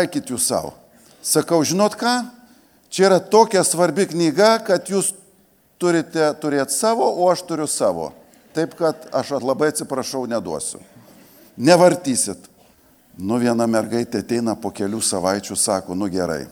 eikit 0.00 0.32
jūs 0.32 0.48
savo. 0.50 0.74
Sakau, 1.24 1.60
žinot 1.64 1.94
ką, 1.98 2.16
čia 2.92 3.06
yra 3.08 3.20
tokia 3.20 3.62
svarbi 3.66 4.08
knyga, 4.10 4.56
kad 4.66 4.90
jūs 4.90 5.12
turite 5.78 6.32
turėti 6.40 6.74
savo, 6.74 7.06
o 7.20 7.30
aš 7.30 7.44
turiu 7.48 7.68
savo. 7.70 8.12
Taip 8.54 8.76
kad 8.78 9.08
aš 9.12 9.36
labai 9.42 9.72
atsiprašau, 9.72 10.26
neduosiu. 10.30 10.82
Nevartysit. 11.56 12.50
Nu 13.18 13.38
viena 13.38 13.66
mergaitė 13.70 14.24
ateina 14.24 14.56
po 14.58 14.72
kelių 14.74 14.98
savaičių, 15.02 15.56
sako, 15.58 15.94
nu 15.94 16.08
gerai, 16.10 16.46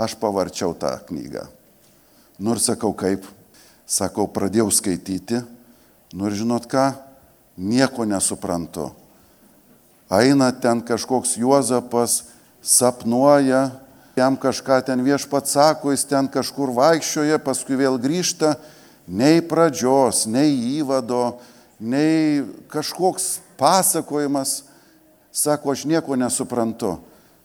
Aš 0.00 0.14
pavarčiau 0.16 0.72
tą 0.72 0.94
knygą. 1.04 1.44
Nu 2.40 2.54
ir 2.56 2.60
sakau, 2.62 2.94
kaip? 2.96 3.26
Sakau, 3.84 4.24
pradėjau 4.24 4.70
skaityti. 4.72 5.42
Nu 6.16 6.30
ir 6.30 6.36
žinot 6.38 6.64
ką? 6.70 6.94
Nieko 7.60 8.06
nesuprantu. 8.08 8.88
Aina 10.08 10.48
ten 10.56 10.80
kažkoks 10.80 11.36
Juozapas, 11.36 12.32
sapnuoja, 12.64 13.74
jam 14.16 14.36
kažką 14.36 14.80
ten 14.86 15.02
viešpat 15.04 15.48
sako, 15.48 15.92
jis 15.94 16.04
ten 16.08 16.28
kažkur 16.28 16.72
vaikščioja, 16.74 17.38
paskui 17.42 17.78
vėl 17.78 17.98
grįžta, 18.00 18.56
nei 19.06 19.40
pradžios, 19.42 20.26
nei 20.30 20.54
įvado, 20.78 21.40
nei 21.80 22.42
kažkoks 22.70 23.38
pasakojimas. 23.60 24.64
Sako, 25.32 25.72
aš 25.72 25.84
nieko 25.86 26.16
nesuprantu. 26.18 26.96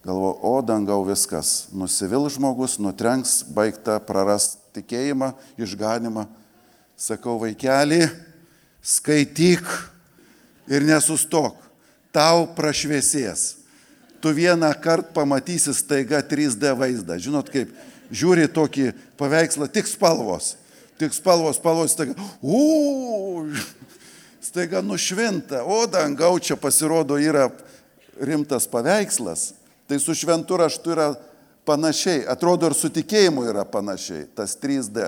Galvo, 0.05 0.35
o 0.41 0.61
dangau 0.61 1.01
viskas. 1.05 1.67
Nusivil 1.73 2.27
žmogus, 2.29 2.77
nutrenks, 2.81 3.43
baigta, 3.49 3.97
praras 4.01 4.55
tikėjimą, 4.73 5.31
išganimą. 5.57 6.27
Sakau, 6.97 7.39
vaikeli, 7.41 8.03
skaityk 8.85 9.65
ir 10.69 10.85
nesustok. 10.85 11.57
Tau 12.13 12.45
prašviesės. 12.55 13.64
Tu 14.25 14.33
vieną 14.33 14.73
kartą 14.81 15.13
pamatysi 15.13 15.73
staiga 15.73 16.17
3D 16.17 16.71
vaizdą. 16.73 17.13
Žinot 17.21 17.45
kaip, 17.53 17.69
žiūri 18.09 18.47
tokį 18.49 18.87
paveikslą, 19.21 19.67
tik 19.69 19.85
spalvos. 19.85 20.55
Tik 20.97 21.13
spalvos, 21.13 21.59
spalvos, 21.59 21.91
staiga. 21.93 22.15
Uuu, 22.41 23.51
staiga 24.41 24.81
nušvinta. 24.81 25.59
O 25.61 25.85
dangau 25.85 26.39
čia 26.41 26.57
pasirodo 26.57 27.19
yra 27.21 27.51
rimtas 28.17 28.65
paveikslas, 28.65 29.51
tai 29.85 30.01
su 30.01 30.17
šventu 30.17 30.57
raštu 30.57 30.95
yra 30.95 31.11
panašiai, 31.69 32.25
atrodo 32.25 32.65
ir 32.65 32.73
su 32.73 32.89
tikėjimu 32.89 33.45
yra 33.51 33.61
panašiai, 33.61 34.25
tas 34.33 34.57
3D. 34.57 35.05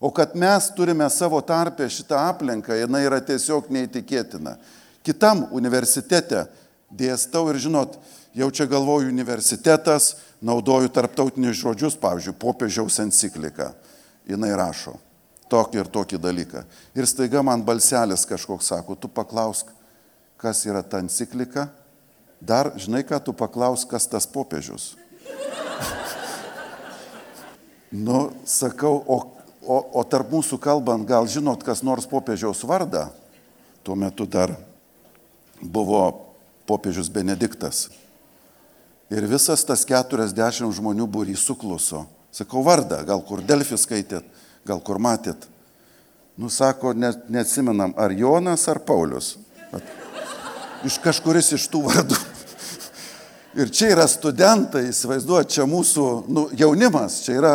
O 0.00 0.08
kad 0.08 0.32
mes 0.32 0.70
turime 0.72 1.10
savo 1.12 1.42
tarpę 1.44 1.84
šitą 1.84 2.24
aplinką, 2.32 2.80
jinai 2.80 3.04
yra 3.10 3.20
tiesiog 3.20 3.68
neįtikėtina. 3.68 4.56
Kitam 5.04 5.50
universitete 5.52 6.46
dėstau 6.96 7.50
ir 7.52 7.60
žinot, 7.60 8.00
jau 8.34 8.50
čia 8.50 8.66
galvoju 8.70 9.10
universitetas, 9.12 10.16
naudoju 10.40 10.90
tarptautinius 10.92 11.60
žodžius, 11.60 11.98
pavyzdžiui, 12.00 12.38
popiežiaus 12.40 12.98
enciklika. 13.04 13.72
Jinai 14.28 14.54
rašo 14.56 14.96
tokį 15.52 15.82
ir 15.82 15.88
tokį 15.92 16.18
dalyką. 16.22 16.62
Ir 16.96 17.06
staiga 17.06 17.42
man 17.44 17.60
balselis 17.66 18.24
kažkoks 18.24 18.70
sako, 18.72 18.96
tu 18.96 19.10
paklausk, 19.12 19.68
kas 20.40 20.64
yra 20.64 20.80
ta 20.80 21.02
enciklika 21.02 21.68
Dar, 22.42 22.72
žinai 22.74 23.04
ką, 23.06 23.20
tu 23.22 23.30
paklaus, 23.30 23.84
kas 23.86 24.08
tas 24.10 24.26
popiežius. 24.26 24.96
nu, 28.06 28.32
sakau, 28.42 28.98
o, 29.06 29.18
o, 29.62 29.76
o 29.78 30.02
tarp 30.02 30.32
mūsų 30.34 30.58
kalbant, 30.58 31.06
gal 31.06 31.30
žinot, 31.30 31.62
kas 31.62 31.84
nors 31.86 32.08
popiežiaus 32.10 32.64
vardą? 32.66 33.12
Tuo 33.86 33.94
metu 33.94 34.26
dar 34.26 34.56
buvo 35.62 36.02
popiežius 36.66 37.06
Benediktas. 37.14 37.86
Ir 39.12 39.26
visas 39.28 39.64
tas 39.68 39.84
40 39.84 40.72
žmonių 40.72 41.06
būry 41.10 41.36
sukluso. 41.36 42.06
Sakau 42.32 42.62
vardą, 42.64 43.02
gal 43.04 43.20
kur 43.28 43.42
Delfi 43.44 43.76
skaitėt, 43.76 44.24
gal 44.64 44.80
kur 44.80 44.96
matėt. 45.02 45.44
Nu, 46.40 46.48
sako, 46.48 46.94
ne, 46.96 47.10
neatsimenam, 47.28 47.92
ar 48.00 48.14
Jonas, 48.16 48.64
ar 48.72 48.80
Paulius. 48.80 49.34
At, 49.68 49.84
iš 50.88 50.96
kažkuris 51.04 51.52
iš 51.58 51.66
tų 51.68 51.82
vardų. 51.90 52.16
Ir 53.60 53.68
čia 53.68 53.90
yra 53.92 54.06
studentai, 54.08 54.86
įsivaizduoju, 54.88 55.50
čia 55.52 55.68
mūsų 55.68 56.06
nu, 56.32 56.46
jaunimas, 56.56 57.18
čia 57.26 57.36
yra 57.36 57.52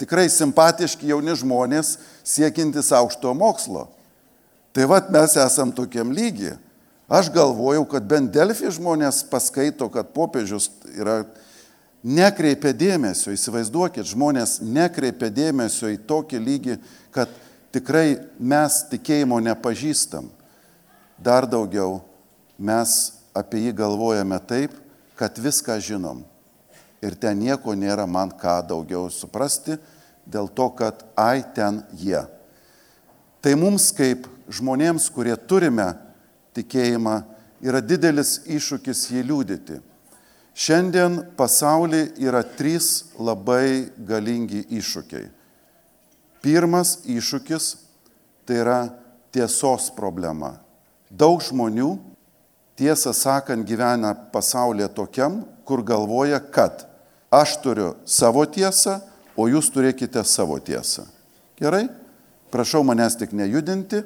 tikrai 0.00 0.26
simpatiški 0.28 1.08
jauni 1.08 1.32
žmonės 1.40 1.94
siekintis 2.20 2.92
aukšto 2.92 3.32
mokslo. 3.32 3.86
Tai 4.76 4.90
vad 4.90 5.08
mes 5.14 5.38
esam 5.40 5.72
tokiam 5.72 6.12
lygi. 6.12 6.52
Aš 7.08 7.28
galvojau, 7.32 7.84
kad 7.84 8.04
bent 8.08 8.32
Delfi 8.32 8.70
žmonės 8.72 9.24
paskaito, 9.28 9.90
kad 9.92 10.14
popiežius 10.16 10.70
yra 10.96 11.22
nekreipia 12.04 12.72
dėmesio, 12.76 13.32
įsivaizduokit, 13.34 14.08
žmonės 14.08 14.58
nekreipia 14.64 15.28
dėmesio 15.32 15.90
į 15.92 15.98
tokį 16.08 16.40
lygį, 16.40 16.76
kad 17.12 17.32
tikrai 17.76 18.20
mes 18.40 18.78
tikėjimo 18.92 19.40
nepažįstam. 19.44 20.30
Dar 21.20 21.48
daugiau 21.48 22.00
mes 22.56 23.14
apie 23.36 23.66
jį 23.66 23.74
galvojame 23.76 24.38
taip, 24.48 24.72
kad 25.18 25.36
viską 25.36 25.76
žinom. 25.84 26.22
Ir 27.04 27.16
ten 27.20 27.36
nieko 27.36 27.74
nėra 27.76 28.06
man 28.08 28.32
ką 28.32 28.62
daugiau 28.64 29.10
suprasti, 29.12 29.76
dėl 30.24 30.48
to, 30.48 30.70
kad 30.72 31.04
ai 31.20 31.44
ten 31.54 31.82
jie. 32.00 32.22
Tai 33.44 33.52
mums 33.60 33.90
kaip 33.92 34.24
žmonėms, 34.48 35.10
kurie 35.12 35.36
turime 35.36 35.90
tikėjimą, 36.56 37.16
yra 37.64 37.80
didelis 37.82 38.40
iššūkis 38.46 39.08
jį 39.12 39.24
liūdyti. 39.30 39.80
Šiandien 40.54 41.18
pasaulyje 41.38 42.12
yra 42.22 42.44
trys 42.46 43.10
labai 43.18 43.90
galingi 43.98 44.62
iššūkiai. 44.78 45.26
Pirmas 46.44 47.00
iššūkis 47.10 47.70
tai 48.46 48.60
yra 48.62 48.78
tiesos 49.34 49.88
problema. 49.96 50.54
Daug 51.10 51.42
žmonių 51.42 51.96
tiesą 52.78 53.14
sakant, 53.16 53.66
gyvena 53.66 54.14
pasaulyje 54.32 54.88
tokiam, 54.94 55.42
kur 55.66 55.82
galvoja, 55.82 56.38
kad 56.38 56.86
aš 57.34 57.56
turiu 57.64 57.94
savo 58.06 58.44
tiesą, 58.46 59.00
o 59.34 59.48
jūs 59.50 59.72
turėkite 59.74 60.22
savo 60.22 60.60
tiesą. 60.62 61.08
Gerai? 61.58 61.88
Prašau 62.54 62.84
manęs 62.86 63.16
tik 63.18 63.32
nejudinti, 63.34 64.04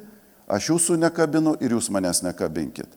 aš 0.49 0.71
jūsų 0.73 0.97
nekabinu 1.03 1.55
ir 1.61 1.75
jūs 1.77 1.91
manęs 1.93 2.23
nekabinkit. 2.25 2.89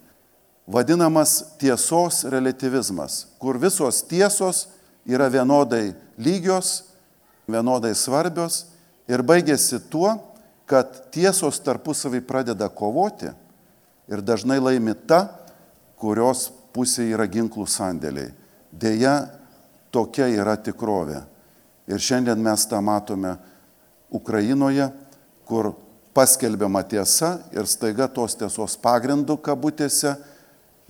Vadinamas 0.67 1.57
tiesos 1.61 2.23
relativizmas, 2.31 3.27
kur 3.39 3.59
visos 3.61 4.01
tiesos 4.07 4.69
yra 5.05 5.29
vienodai 5.29 5.93
lygios, 6.17 6.85
vienodai 7.51 7.93
svarbios 7.99 8.65
ir 9.11 9.25
baigėsi 9.27 9.83
tuo, 9.91 10.15
kad 10.67 11.11
tiesos 11.13 11.59
tarpusavį 11.61 12.23
pradeda 12.25 12.71
kovoti 12.71 13.33
ir 14.09 14.23
dažnai 14.23 14.61
laimi 14.63 14.95
ta, 15.07 15.27
kurios 15.99 16.49
pusė 16.73 17.11
yra 17.11 17.27
ginklų 17.29 17.67
sandėliai. 17.69 18.33
Deja, 18.73 19.29
tokia 19.93 20.31
yra 20.33 20.57
tikrovė. 20.57 21.21
Ir 21.91 22.01
šiandien 22.01 22.41
mes 22.41 22.65
tą 22.71 22.81
matome 22.81 23.35
Ukrainoje, 24.15 24.89
kur 25.45 25.73
paskelbiama 26.15 26.83
tiesa 26.89 27.39
ir 27.55 27.69
staiga 27.71 28.09
tos 28.09 28.37
tiesos 28.39 28.77
pagrindų 28.81 29.39
kabutėse 29.43 30.15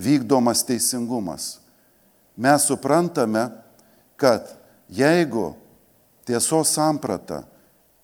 vykdomas 0.02 0.64
teisingumas. 0.66 1.58
Mes 2.36 2.66
suprantame, 2.66 3.48
kad 4.16 4.54
jeigu 4.90 5.52
tiesos 6.26 6.74
samprata 6.74 7.42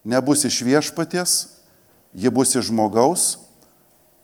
nebus 0.05 0.45
iš 0.47 0.63
viešpaties, 0.67 1.37
ji 2.15 2.31
bus 2.31 2.55
iš 2.55 2.71
žmogaus, 2.71 3.37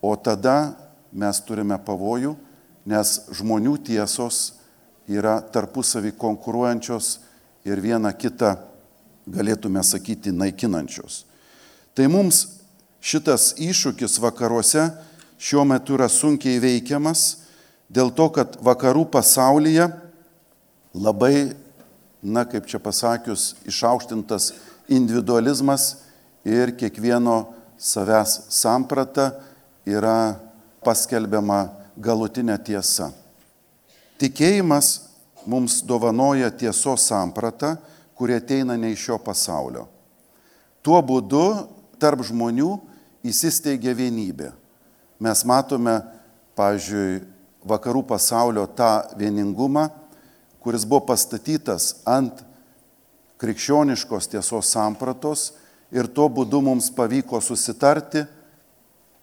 o 0.05 0.13
tada 0.17 0.75
mes 1.15 1.41
turime 1.47 1.79
pavojų 1.81 2.35
nes 2.85 3.15
žmonių 3.33 3.79
tiesos 3.85 4.55
yra 5.09 5.39
tarpusavį 5.53 6.15
konkuruojančios 6.21 7.19
ir 7.65 7.81
viena 7.81 8.13
kitą, 8.13 8.55
galėtume 9.25 9.81
sakyti, 9.85 10.33
naikinančios. 10.33 11.25
Tai 11.97 12.09
mums 12.13 12.45
šitas 13.05 13.53
iššūkis 13.61 14.17
vakaruose 14.23 14.89
šiuo 15.37 15.65
metu 15.69 15.99
yra 15.99 16.09
sunkiai 16.09 16.61
veikiamas 16.63 17.45
dėl 17.93 18.09
to, 18.17 18.31
kad 18.33 18.57
vakarų 18.65 19.05
pasaulyje 19.13 19.91
labai, 20.95 21.53
na 22.25 22.47
kaip 22.49 22.65
čia 22.71 22.81
pasakius, 22.81 23.53
išaukštintas 23.69 24.55
individualizmas 24.89 25.99
ir 26.49 26.73
kiekvieno 26.73 27.53
savęs 27.77 28.39
samprata 28.55 29.35
yra 29.85 30.39
paskelbiama 30.85 31.67
galutinė 32.01 32.57
tiesa. 32.65 33.11
Tikėjimas 34.21 34.95
mums 35.45 35.83
dovanoja 35.85 36.49
tiesos 36.57 37.05
sampratą, 37.11 37.75
kurie 38.17 38.39
ateina 38.41 38.79
ne 38.81 38.95
iš 38.95 39.11
šio 39.11 39.19
pasaulio. 39.21 39.85
Tuo 40.85 41.01
būdu 41.05 41.45
tarp 42.01 42.23
žmonių 42.25 42.71
įsisteigia 43.25 43.95
vienybė. 43.97 44.53
Mes 45.25 45.45
matome, 45.49 45.99
pavyzdžiui, 46.59 47.23
vakarų 47.65 48.05
pasaulio 48.09 48.67
tą 48.77 49.17
vieningumą, 49.17 49.89
kuris 50.61 50.85
buvo 50.89 51.07
pastatytas 51.09 52.05
ant 52.09 52.43
krikščioniškos 53.41 54.29
tiesos 54.33 54.71
sampratos 54.73 55.53
ir 55.95 56.09
tuo 56.13 56.29
būdu 56.29 56.61
mums 56.65 56.91
pavyko 56.95 57.41
susitarti, 57.41 58.25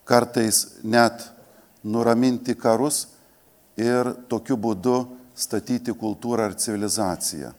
kartais 0.06 0.82
net 0.84 1.24
nuraminti 1.84 2.56
karus 2.58 3.06
ir 3.78 4.10
tokiu 4.30 4.58
būdu 4.58 4.98
statyti 5.38 5.94
kultūrą 5.98 6.50
ir 6.50 6.58
civilizaciją. 6.60 7.54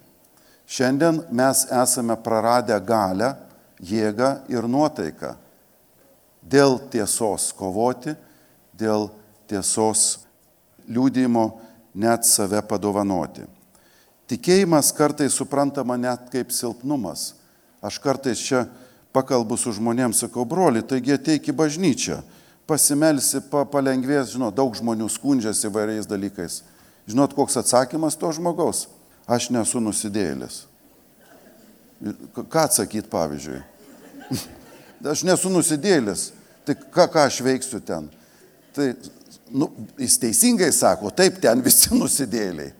Šiandien 0.66 1.22
mes 1.34 1.64
esame 1.70 2.16
praradę 2.22 2.78
galę, 2.86 3.32
jėgą 3.82 4.34
ir 4.50 4.68
nuotaiką 4.70 5.34
dėl 6.42 6.78
tiesos 6.92 7.50
kovoti, 7.56 8.14
dėl 8.74 9.08
tiesos 9.50 10.22
liūdėjimo 10.88 11.46
net 11.94 12.26
save 12.26 12.62
padovanoti. 12.66 13.46
Tikėjimas 14.30 14.92
kartais 14.96 15.34
suprantama 15.36 15.98
net 16.00 16.30
kaip 16.32 16.52
silpnumas. 16.54 17.34
Aš 17.82 17.98
kartais 18.00 18.40
čia 18.40 18.64
pakalbu 19.12 19.58
su 19.60 19.74
žmonėms, 19.76 20.22
sakau, 20.24 20.46
broli, 20.48 20.80
taigi 20.86 21.16
ateik 21.16 21.50
į 21.50 21.56
bažnyčią, 21.58 22.20
pasimelsi, 22.70 23.42
pa, 23.50 23.66
palengvės, 23.68 24.32
žinot, 24.32 24.54
daug 24.56 24.72
žmonių 24.78 25.10
skundžiasi 25.12 25.68
įvairiais 25.68 26.08
dalykais. 26.08 26.62
Žinot, 27.10 27.34
koks 27.36 27.58
atsakymas 27.60 28.16
to 28.16 28.30
žmogaus? 28.32 28.86
Aš 29.26 29.50
nesu 29.54 29.82
nusidėlis. 29.82 30.62
Ką 32.34 32.64
atsakyti 32.64 33.10
pavyzdžiui? 33.10 33.60
Aš 35.02 35.24
nesu 35.26 35.50
nusidėlis. 35.50 36.30
Tai 36.66 36.76
ką, 36.78 37.08
ką 37.10 37.24
aš 37.26 37.40
veiksiu 37.42 37.80
ten? 37.82 38.06
Tai 38.74 38.86
nu, 39.50 39.68
jis 39.98 40.18
teisingai 40.22 40.70
sako, 40.74 41.10
taip, 41.14 41.40
ten 41.42 41.62
visi 41.64 41.92
nusidėliai. 41.98 42.72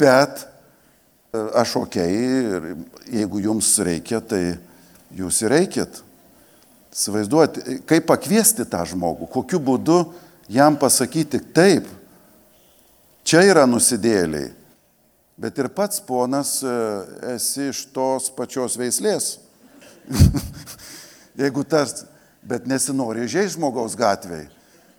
Bet 0.00 0.44
e, 0.44 1.42
aš 1.60 1.76
ok, 1.82 1.98
ir 2.00 2.70
jeigu 3.10 3.42
jums 3.44 3.74
reikia, 3.84 4.22
tai 4.24 4.56
jūs 5.16 5.42
ir 5.44 5.54
reikit. 5.54 6.00
Įsivaizduoti, 6.90 7.80
kaip 7.86 8.08
pakviesti 8.08 8.64
tą 8.66 8.80
žmogų, 8.88 9.28
kokiu 9.30 9.60
būdu 9.62 10.00
jam 10.50 10.74
pasakyti 10.80 11.38
taip, 11.54 11.86
čia 13.22 13.44
yra 13.46 13.62
nusidėliai, 13.68 14.48
bet 15.40 15.60
ir 15.60 15.68
pats 15.74 16.00
ponas 16.02 16.56
e, 16.64 16.74
esi 17.36 17.68
iš 17.70 17.84
tos 17.94 18.32
pačios 18.34 18.80
veislės. 18.80 19.36
Jeigu 21.40 21.64
tas, 21.64 22.04
bet 22.44 22.68
nesinori 22.68 23.28
žaisti 23.28 23.56
žmogaus 23.56 23.96
gatvėje, 23.98 24.50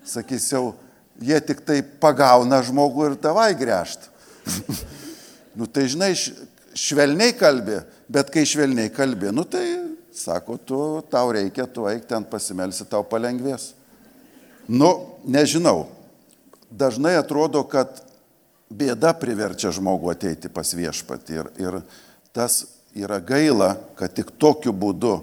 sakysiu, 0.08 0.72
jie 1.22 1.38
tik 1.46 1.62
tai 1.66 1.82
pagauna 1.82 2.64
žmogų 2.66 3.12
ir 3.12 3.20
tavai 3.22 3.52
gręžt. 3.58 4.10
nu 5.58 5.68
tai 5.70 5.86
žinai, 5.92 6.16
švelniai 6.74 7.36
kalbė, 7.38 7.84
bet 8.10 8.34
kai 8.34 8.48
švelniai 8.50 8.90
kalbė, 8.94 9.30
nu 9.36 9.46
tai 9.46 9.66
Sako, 10.12 10.58
tu, 10.58 10.78
tau 11.08 11.32
reikia, 11.32 11.66
tu 11.66 11.88
eik 11.88 12.04
ten 12.04 12.26
pasimelsi, 12.28 12.84
tau 12.84 13.06
palengvės. 13.08 13.72
Nu, 14.68 15.16
nežinau. 15.24 15.88
Dažnai 16.68 17.16
atrodo, 17.16 17.64
kad 17.64 18.04
bėda 18.72 19.14
priverčia 19.20 19.72
žmogų 19.72 20.12
ateiti 20.12 20.52
pas 20.52 20.68
viešpatį. 20.76 21.38
Ir, 21.40 21.50
ir 21.64 21.80
tas 22.36 22.66
yra 22.92 23.22
gaila, 23.24 23.78
kad 23.96 24.12
tik 24.12 24.34
tokiu 24.36 24.76
būdu 24.76 25.22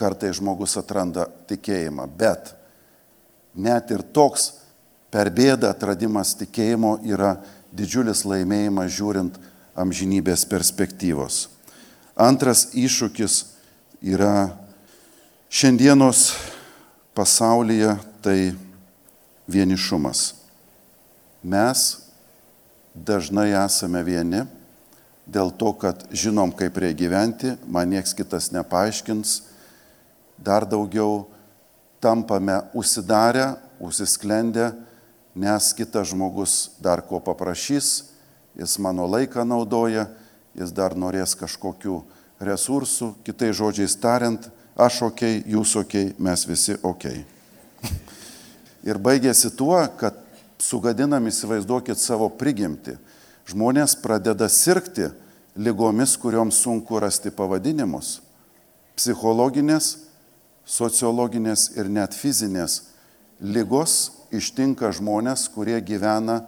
kartai 0.00 0.32
žmogus 0.36 0.78
atranda 0.80 1.26
tikėjimą. 1.50 2.08
Bet 2.16 2.54
net 3.54 3.92
ir 3.92 4.02
toks 4.16 4.54
per 5.12 5.28
bėdą 5.34 5.74
atradimas 5.74 6.32
tikėjimo 6.40 6.96
yra 7.04 7.36
didžiulis 7.76 8.24
laimėjimas 8.24 8.92
žiūrint 8.96 9.38
amžinybės 9.78 10.46
perspektyvos. 10.50 11.48
Antras 12.18 12.70
iššūkis 12.76 13.36
yra 14.02 14.50
šiandienos 15.50 16.30
pasaulyje 17.16 17.94
tai 18.24 18.52
vienišumas. 19.50 20.34
Mes 21.42 21.84
dažnai 22.94 23.50
esame 23.56 24.02
vieni 24.04 24.44
dėl 25.30 25.52
to, 25.54 25.72
kad 25.78 26.02
žinom, 26.10 26.52
kaip 26.52 26.76
reikia 26.82 27.06
gyventi, 27.06 27.54
man 27.70 27.90
nieks 27.92 28.12
kitas 28.18 28.50
nepaaiškins, 28.54 29.49
dar 30.40 30.66
daugiau 30.68 31.26
tampame 32.00 32.60
užsidarę, 32.74 33.56
užsisklendę, 33.80 34.72
nes 35.34 35.72
kitas 35.76 36.10
žmogus 36.10 36.70
dar 36.80 37.02
ko 37.06 37.20
paprašys, 37.20 38.10
jis 38.56 38.78
mano 38.78 39.06
laiką 39.06 39.44
naudoja, 39.44 40.08
jis 40.56 40.72
dar 40.72 40.96
norės 40.96 41.36
kažkokių 41.38 42.00
resursų, 42.40 43.14
kitai 43.24 43.52
žodžiais 43.56 43.94
tariant, 44.00 44.48
aš 44.80 45.02
ok, 45.10 45.22
jūs 45.46 45.76
ok, 45.84 45.96
mes 46.18 46.46
visi 46.48 46.76
ok. 46.82 47.06
Ir 48.88 48.96
baigėsi 48.96 49.52
tuo, 49.52 49.76
kad 50.00 50.16
sugadinam 50.60 51.26
įsivaizduokit 51.28 52.00
savo 52.00 52.30
prigimti. 52.32 52.96
Žmonės 53.48 53.96
pradeda 54.00 54.48
sirgti 54.48 55.10
lygomis, 55.56 56.16
kurioms 56.20 56.60
sunku 56.62 57.00
rasti 57.02 57.32
pavadinimus. 57.34 58.20
Psichologinės, 58.96 60.09
sociologinės 60.66 61.70
ir 61.76 61.88
net 61.90 62.14
fizinės 62.14 62.82
lygos 63.40 64.12
ištinka 64.34 64.92
žmonės, 64.94 65.48
kurie 65.52 65.78
gyvena 65.82 66.42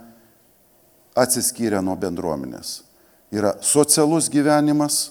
atsiskyrę 1.19 1.83
nuo 1.85 1.97
bendruomenės. 1.99 2.83
Yra 3.33 3.57
socialus 3.65 4.29
gyvenimas, 4.31 5.11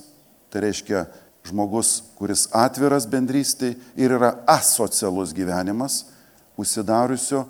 Tai 0.52 0.62
reiškia 0.62 1.06
žmogus, 1.48 2.02
kuris 2.20 2.50
atviras 2.52 3.08
bendrystėj 3.10 3.78
ir 3.96 4.16
yra 4.18 4.34
asocialus 4.52 5.32
gyvenimas, 5.34 6.04
užsidariusio, 6.60 7.46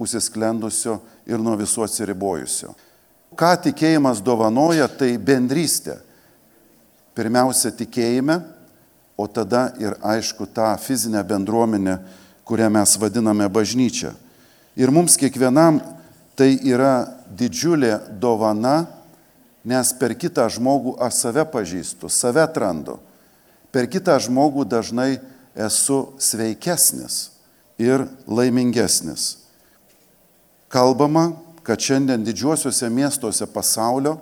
užsisklendusio 0.00 0.96
ir 1.28 1.42
nuo 1.42 1.52
visų 1.60 1.84
atsiribojusio. 1.84 2.72
Ką 3.36 3.52
tikėjimas 3.68 4.22
dovanoja, 4.24 4.88
tai 4.88 5.18
bendrystė. 5.20 5.98
Pirmiausia 7.16 7.74
tikėjime, 7.76 8.38
o 9.16 9.26
tada 9.26 9.72
ir 9.80 9.96
aišku 10.02 10.46
tą 10.52 10.76
fizinę 10.78 11.24
bendruomenę, 11.24 11.98
kurią 12.44 12.68
mes 12.70 12.96
vadiname 13.00 13.48
bažnyčia. 13.48 14.12
Ir 14.76 14.92
mums 14.92 15.16
kiekvienam 15.16 15.80
tai 16.36 16.52
yra 16.68 17.08
didžiulė 17.32 17.96
dovana 18.20 18.84
nes 19.66 19.90
per 19.98 20.14
kitą 20.14 20.46
žmogų 20.52 20.94
aš 21.02 21.14
save 21.24 21.42
pažįstu, 21.50 22.08
save 22.08 22.44
atrandu. 22.44 23.00
Per 23.74 23.88
kitą 23.90 24.14
žmogų 24.22 24.64
dažnai 24.70 25.18
esu 25.58 26.14
sveikesnis 26.22 27.32
ir 27.82 28.06
laimingesnis. 28.30 29.42
Kalbama, 30.70 31.32
kad 31.66 31.82
šiandien 31.82 32.22
didžiuosiuose 32.24 32.88
miestuose 32.94 33.46
pasaulio 33.50 34.20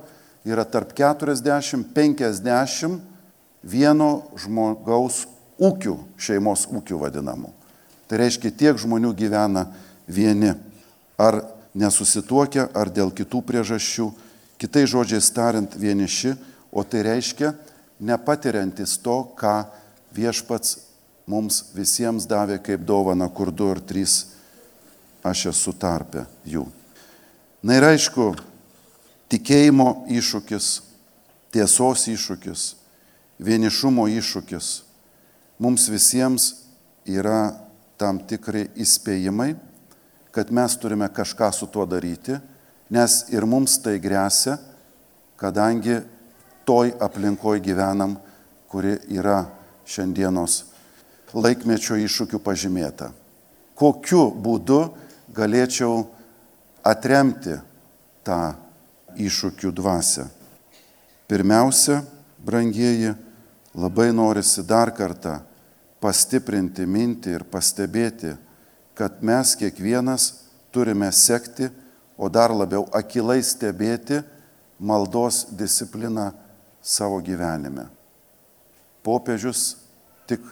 yra 0.49 0.65
tarp 0.65 0.97
40-50 0.97 2.99
vieno 3.65 4.27
žmogaus 4.39 5.25
ūkių, 5.61 5.97
šeimos 6.21 6.69
ūkių 6.71 7.01
vadinamų. 7.01 7.53
Tai 8.09 8.21
reiškia, 8.21 8.53
tiek 8.53 8.79
žmonių 8.79 9.15
gyvena 9.17 9.69
vieni, 10.07 10.53
ar 11.17 11.41
nesusituokia, 11.75 12.69
ar 12.77 12.93
dėl 12.93 13.11
kitų 13.15 13.41
priežasčių 13.49 14.11
Kitai 14.59 14.87
žodžiais 14.87 15.27
tariant, 15.35 15.75
vieniši, 15.77 16.35
o 16.73 16.81
tai 16.87 17.03
reiškia 17.05 17.51
nepatiriantis 18.01 18.97
to, 19.03 19.17
ką 19.37 19.67
viešpats 20.15 20.79
mums 21.31 21.75
visiems 21.75 22.27
davė 22.31 22.61
kaip 22.63 22.85
dovana, 22.87 23.29
kur 23.29 23.51
du 23.51 23.69
ar 23.73 23.83
trys 23.83 24.31
aš 25.25 25.51
esu 25.51 25.75
tarpę 25.77 26.27
jų. 26.47 26.65
Na 27.65 27.79
ir 27.81 27.87
aišku, 27.89 28.35
tikėjimo 29.33 30.07
iššūkis, 30.13 30.71
tiesos 31.55 32.07
iššūkis, 32.15 32.65
vienišumo 33.39 34.07
iššūkis 34.21 34.71
mums 35.59 35.87
visiems 35.89 36.51
yra 37.07 37.55
tam 37.99 38.19
tikrai 38.27 38.67
įspėjimai, 38.81 39.55
kad 40.35 40.51
mes 40.51 40.75
turime 40.83 41.07
kažką 41.15 41.53
su 41.55 41.67
tuo 41.71 41.87
daryti 41.87 42.39
nes 42.91 43.25
ir 43.33 43.47
mums 43.49 43.79
tai 43.83 43.99
grėsia, 44.03 44.59
kadangi 45.41 46.01
toj 46.69 46.95
aplinkoj 47.03 47.61
gyvenam, 47.65 48.17
kuri 48.69 48.97
yra 49.13 49.45
šiandienos 49.89 50.63
laikmečio 51.35 51.99
iššūkių 52.01 52.41
pažymėta. 52.43 53.11
Kokiu 53.75 54.29
būdu 54.31 54.81
galėčiau 55.35 56.05
atremti 56.87 57.59
tą 58.27 58.55
iššūkių 59.19 59.73
dvasę? 59.75 60.29
Pirmiausia, 61.27 62.03
brangieji, 62.45 63.15
labai 63.75 64.13
norisi 64.13 64.63
dar 64.63 64.93
kartą 64.95 65.41
pastiprinti 66.03 66.87
mintį 66.87 67.39
ir 67.39 67.45
pastebėti, 67.49 68.35
kad 68.95 69.23
mes 69.25 69.55
kiekvienas 69.59 70.29
turime 70.75 71.11
sekti 71.13 71.71
o 72.17 72.29
dar 72.31 72.55
labiau 72.55 72.87
akilai 72.95 73.41
stebėti 73.43 74.21
maldos 74.79 75.45
discipliną 75.51 76.31
savo 76.83 77.19
gyvenime. 77.25 77.89
Popiežius 79.05 79.75
tik 80.29 80.45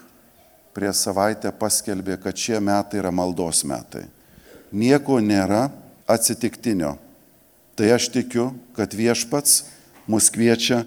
prieš 0.72 1.04
savaitę 1.06 1.52
paskelbė, 1.52 2.18
kad 2.20 2.36
šie 2.36 2.58
metai 2.60 3.00
yra 3.00 3.12
maldos 3.12 3.62
metai. 3.68 4.06
Nieko 4.72 5.20
nėra 5.20 5.68
atsitiktinio. 6.08 6.96
Tai 7.76 7.88
aš 7.94 8.08
tikiu, 8.12 8.50
kad 8.76 8.92
viešpats 8.92 9.62
mus 10.08 10.28
kviečia 10.32 10.82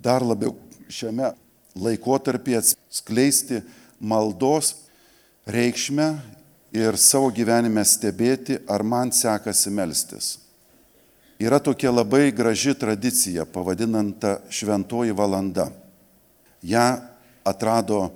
dar 0.00 0.24
labiau 0.24 0.56
šiame 0.92 1.32
laikotarpyje 1.78 2.62
skleisti 2.90 3.62
maldos 4.00 4.74
reikšmę 5.46 6.08
ir 6.76 6.98
savo 7.00 7.30
gyvenime 7.32 7.84
stebėti, 7.86 8.58
ar 8.68 8.84
man 8.84 9.12
sekasi 9.14 9.72
melstis. 9.72 10.36
Yra 11.38 11.60
tokia 11.62 11.92
labai 11.94 12.32
graži 12.34 12.74
tradicija, 12.74 13.46
pavadinanta 13.46 14.40
šventoji 14.50 15.14
valanda. 15.14 15.68
Ja 16.62 16.98
atrado 17.46 18.08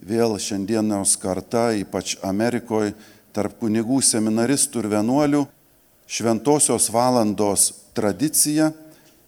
vėl 0.00 0.38
šiandienos 0.40 1.18
karta, 1.20 1.70
ypač 1.76 2.16
Amerikoje, 2.24 2.94
tarp 3.36 3.58
kunigų 3.60 4.00
seminaristų 4.02 4.82
ir 4.82 4.88
vienuolių, 4.96 5.44
šventosios 6.10 6.88
valandos 6.90 7.68
tradicija 7.94 8.72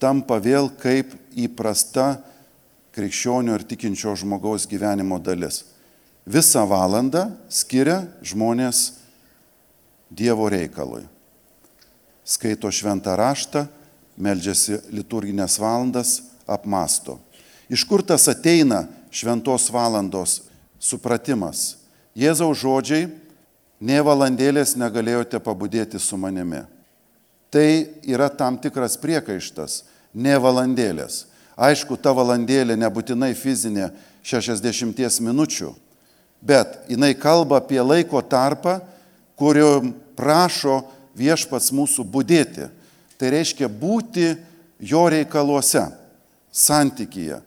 tampa 0.02 0.40
vėl 0.42 0.72
kaip 0.80 1.12
įprasta 1.38 2.16
krikščionio 2.92 3.56
ir 3.56 3.64
tikinčio 3.66 4.14
žmogaus 4.18 4.66
gyvenimo 4.68 5.18
dalis. 5.22 5.64
Visą 6.28 6.64
valandą 6.68 7.30
skiria 7.50 8.04
žmonės 8.22 8.98
Dievo 10.12 10.44
reikalui. 10.52 11.06
Skaito 12.22 12.68
šventą 12.68 13.14
raštą, 13.16 13.64
meldžiasi 14.20 14.76
liturginės 14.92 15.56
valandas, 15.58 16.18
apmasto. 16.44 17.16
Iš 17.72 17.86
kur 17.88 18.04
tas 18.04 18.28
ateina 18.28 18.84
šventos 19.08 19.70
valandos 19.72 20.42
supratimas? 20.76 21.78
Jėzaus 22.12 22.60
žodžiai, 22.60 23.08
ne 23.80 23.98
valandėlės 24.04 24.76
negalėjote 24.76 25.40
pabudėti 25.40 25.98
su 25.98 26.20
manimi. 26.20 26.60
Tai 27.52 27.68
yra 28.04 28.28
tam 28.28 28.60
tikras 28.60 28.98
priekaištas, 29.00 29.82
ne 30.12 30.36
valandėlės. 30.36 31.31
Aišku, 31.62 31.94
ta 32.00 32.10
valandėlė 32.16 32.74
nebūtinai 32.80 33.32
fizinė 33.38 33.92
60 34.26 35.22
minučių, 35.22 35.70
bet 36.42 36.88
jinai 36.90 37.12
kalba 37.14 37.60
apie 37.60 37.78
laiko 37.82 38.22
tarpą, 38.22 38.80
kurio 39.38 39.92
prašo 40.18 40.82
viešpats 41.18 41.70
mūsų 41.74 42.06
būdėti. 42.08 42.66
Tai 43.18 43.30
reiškia 43.30 43.68
būti 43.70 44.32
jo 44.82 45.04
reikaluose, 45.12 45.84
santykyje. 46.50 47.38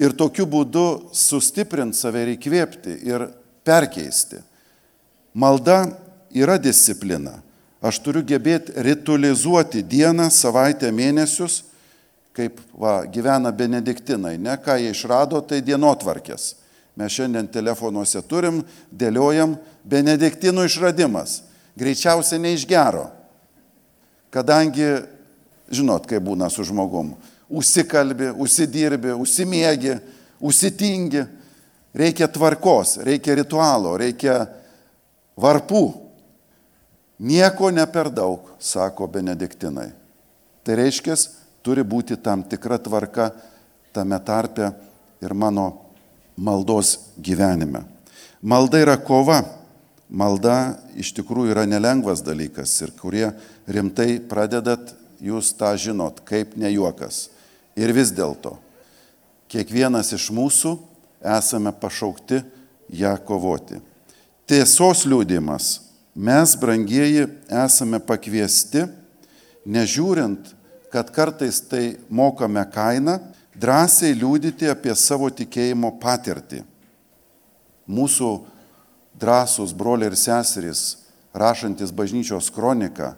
Ir 0.00 0.14
tokiu 0.16 0.46
būdu 0.48 1.12
sustiprinti 1.12 1.98
save 1.98 2.22
ir 2.24 2.34
įkvėpti 2.36 2.94
ir 3.08 3.26
perkeisti. 3.66 4.38
Malda 5.34 5.90
yra 6.32 6.56
disciplina. 6.62 7.40
Aš 7.82 7.98
turiu 8.04 8.22
gebėti 8.24 8.76
ritualizuoti 8.84 9.82
dieną, 9.82 10.28
savaitę, 10.32 10.90
mėnesius 10.92 11.64
kaip 12.40 12.60
va, 12.72 13.04
gyvena 13.04 13.52
benediktinai, 13.52 14.38
ne 14.40 14.56
ką 14.56 14.78
jie 14.80 14.94
išrado, 14.94 15.42
tai 15.44 15.60
dienotvarkės. 15.64 16.54
Mes 16.98 17.12
šiandien 17.12 17.48
telefonuose 17.52 18.22
turim, 18.28 18.62
dėliojam 18.90 19.54
benediktinų 19.88 20.66
išradimas. 20.68 21.40
Greičiausiai 21.78 22.40
ne 22.42 22.54
iš 22.56 22.66
gero. 22.68 23.06
Kadangi, 24.32 24.88
žinot, 25.72 26.08
kaip 26.08 26.24
būna 26.26 26.50
su 26.52 26.64
žmogum. 26.66 27.12
Užsikalbi, 27.50 28.30
užsidirbi, 28.40 29.14
užsimiegi, 29.14 29.96
užsitingi. 30.40 31.24
Reikia 31.94 32.28
tvarkos, 32.30 33.00
reikia 33.06 33.34
ritualo, 33.40 33.96
reikia 33.98 34.44
varpų. 35.40 35.84
Nieko 37.20 37.72
ne 37.74 37.84
per 37.90 38.08
daug, 38.14 38.52
sako 38.62 39.08
benediktinai. 39.10 39.90
Tai 40.64 40.76
reiškia, 40.78 41.16
turi 41.62 41.84
būti 41.84 42.16
tam 42.22 42.42
tikra 42.42 42.78
tvarka 42.78 43.30
tame 43.92 44.18
tarpe 44.24 44.70
ir 45.20 45.34
mano 45.34 45.72
maldos 46.36 47.12
gyvenime. 47.18 47.84
Malda 48.42 48.80
yra 48.80 48.96
kova. 48.96 49.42
Malda 50.10 50.80
iš 50.98 51.12
tikrųjų 51.14 51.52
yra 51.52 51.62
nelengvas 51.70 52.24
dalykas 52.26 52.72
ir 52.82 52.90
kurie 52.98 53.28
rimtai 53.70 54.18
pradedat, 54.26 54.96
jūs 55.22 55.52
tą 55.54 55.70
žinot, 55.78 56.24
kaip 56.26 56.56
ne 56.58 56.66
juokas. 56.72 57.28
Ir 57.78 57.92
vis 57.94 58.10
dėlto, 58.10 58.56
kiekvienas 59.46 60.10
iš 60.16 60.32
mūsų 60.34 60.74
esame 61.22 61.70
pašaukti 61.70 62.40
ją 62.90 63.12
kovoti. 63.22 63.78
Tiesos 64.50 65.04
liūdimas. 65.06 65.76
Mes, 66.18 66.56
brangieji, 66.58 67.28
esame 67.46 68.00
pakviesti, 68.02 68.88
nežiūrint 69.62 70.50
kad 70.90 71.10
kartais 71.14 71.60
tai 71.70 71.98
mokame 72.10 72.62
kainą, 72.72 73.18
drąsiai 73.54 74.16
liūdyti 74.18 74.70
apie 74.70 74.94
savo 74.98 75.30
tikėjimo 75.30 75.92
patirtį. 76.02 76.62
Mūsų 77.90 78.30
drąsūs 79.20 79.74
broliai 79.76 80.10
ir 80.10 80.16
seserys, 80.18 80.82
rašantis 81.34 81.92
bažnyčios 81.94 82.50
kroniką, 82.54 83.12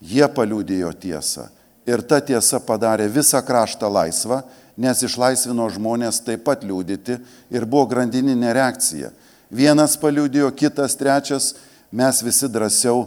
jie 0.00 0.26
paliūdėjo 0.28 0.92
tiesą. 1.00 1.48
Ir 1.88 2.02
ta 2.04 2.20
tiesa 2.20 2.60
padarė 2.60 3.08
visą 3.08 3.40
kraštą 3.44 3.88
laisvą, 3.88 4.42
nes 4.76 5.00
išlaisvino 5.02 5.66
žmonės 5.72 6.20
taip 6.26 6.44
pat 6.46 6.66
liūdyti 6.66 7.16
ir 7.50 7.64
buvo 7.64 7.88
grandininė 7.88 8.52
reakcija. 8.54 9.10
Vienas 9.48 9.96
paliūdėjo, 9.96 10.50
kitas, 10.52 10.96
trečias, 11.00 11.54
mes 11.90 12.20
visi 12.22 12.50
drąsiau 12.52 13.06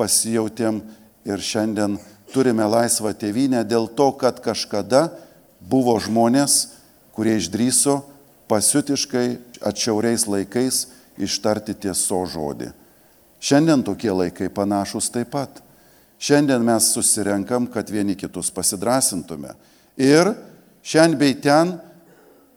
pasijautėm 0.00 0.80
ir 1.28 1.44
šiandien 1.44 1.98
turime 2.32 2.64
laisvą 2.66 3.12
tėvynę 3.14 3.62
dėl 3.68 3.86
to, 3.92 4.10
kad 4.16 4.40
kažkada 4.42 5.10
buvo 5.60 5.94
žmonės, 6.00 6.78
kurie 7.12 7.36
išdryso 7.38 8.00
pasiutiškai 8.50 9.26
atšiauriais 9.62 10.26
laikais 10.28 10.86
ištarti 11.20 11.76
tieso 11.76 12.22
žodį. 12.28 12.72
Šiandien 13.42 13.82
tokie 13.84 14.12
laikai 14.14 14.48
panašus 14.52 15.10
taip 15.12 15.32
pat. 15.34 15.60
Šiandien 16.22 16.62
mes 16.62 16.92
susirenkam, 16.94 17.66
kad 17.66 17.90
vieni 17.90 18.14
kitus 18.14 18.52
pasidrasintume. 18.54 19.56
Ir 19.98 20.30
šiandien 20.86 21.18
bei 21.18 21.34
ten 21.34 21.74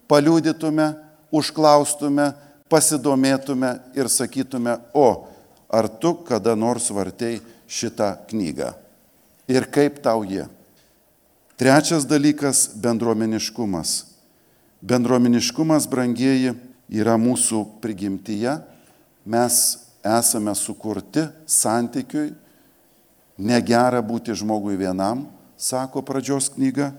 paliūdytume, 0.09 0.91
užklaustume, 1.34 2.30
pasidomėtume 2.69 3.71
ir 3.97 4.09
sakytume, 4.09 4.78
o 4.93 5.26
ar 5.73 5.89
tu 5.89 6.13
kada 6.28 6.53
nors 6.55 6.91
vartei 6.93 7.39
šitą 7.65 8.13
knygą? 8.30 8.84
Ir 9.48 9.68
kaip 9.72 10.02
tau 10.04 10.24
jie. 10.24 10.48
Trečias 11.58 12.06
dalykas- 12.06 12.70
bendruomeniškumas. 12.84 14.06
Bendruomeniškumas, 14.84 15.88
brangieji, 15.88 16.56
yra 16.89 17.16
mūsų 17.18 17.80
prigimtyje. 17.82 18.62
Mes 19.26 19.78
esame 20.04 20.54
sukurti 20.56 21.28
santykiui. 21.48 22.34
Negera 23.38 24.02
būti 24.02 24.32
žmogui 24.32 24.78
vienam, 24.78 25.28
sako 25.58 26.02
pradžios 26.02 26.50
knyga. 26.50 26.93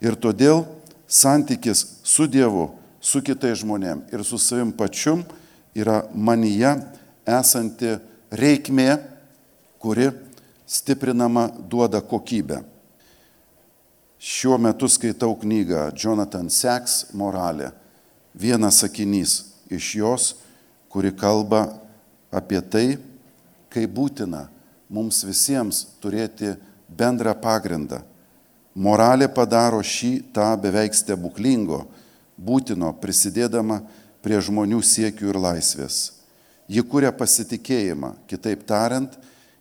Ir 0.00 0.16
todėl 0.16 0.64
santykis 1.08 2.00
su 2.02 2.26
Dievu, 2.26 2.70
su 3.00 3.20
kitais 3.20 3.60
žmonėm 3.60 4.02
ir 4.12 4.24
su 4.24 4.38
savim 4.40 4.72
pačium 4.72 5.24
yra 5.76 6.06
manyje 6.14 6.72
esanti 7.26 7.98
reikmė, 8.32 8.98
kuri 9.78 10.08
stiprinama 10.74 11.48
duoda 11.70 12.00
kokybę. 12.00 12.62
Šiuo 14.18 14.58
metu 14.58 14.88
skaitau 14.88 15.36
knygą 15.36 15.90
Jonathan 15.94 16.48
Sachs 16.50 17.12
Moralė. 17.12 17.70
Vienas 18.34 18.80
sakinys 18.82 19.34
iš 19.70 19.90
jos, 20.00 20.24
kuri 20.88 21.12
kalba 21.14 21.66
apie 22.34 22.58
tai, 22.60 22.96
kaip 23.70 23.92
būtina 23.94 24.46
mums 24.90 25.22
visiems 25.26 25.84
turėti 26.02 26.54
bendrą 26.88 27.34
pagrindą. 27.38 28.00
Moralė 28.74 29.28
padaro 29.30 29.82
šį 29.84 30.32
tą 30.34 30.48
beveik 30.58 30.96
stebuklingo, 30.96 31.84
būtino 32.34 32.90
prisidėdama 32.98 33.82
prie 34.24 34.40
žmonių 34.42 34.80
siekių 34.82 35.30
ir 35.30 35.38
laisvės. 35.38 36.00
Ji 36.66 36.82
kuria 36.88 37.12
pasitikėjimą, 37.12 38.14
kitaip 38.26 38.64
tariant, 38.66 39.14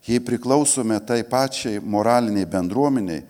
Jei 0.04 0.20
priklausome 0.20 1.00
tai 1.08 1.24
pačiai 1.24 1.80
moraliniai 1.80 2.46
bendruomeniai, 2.46 3.24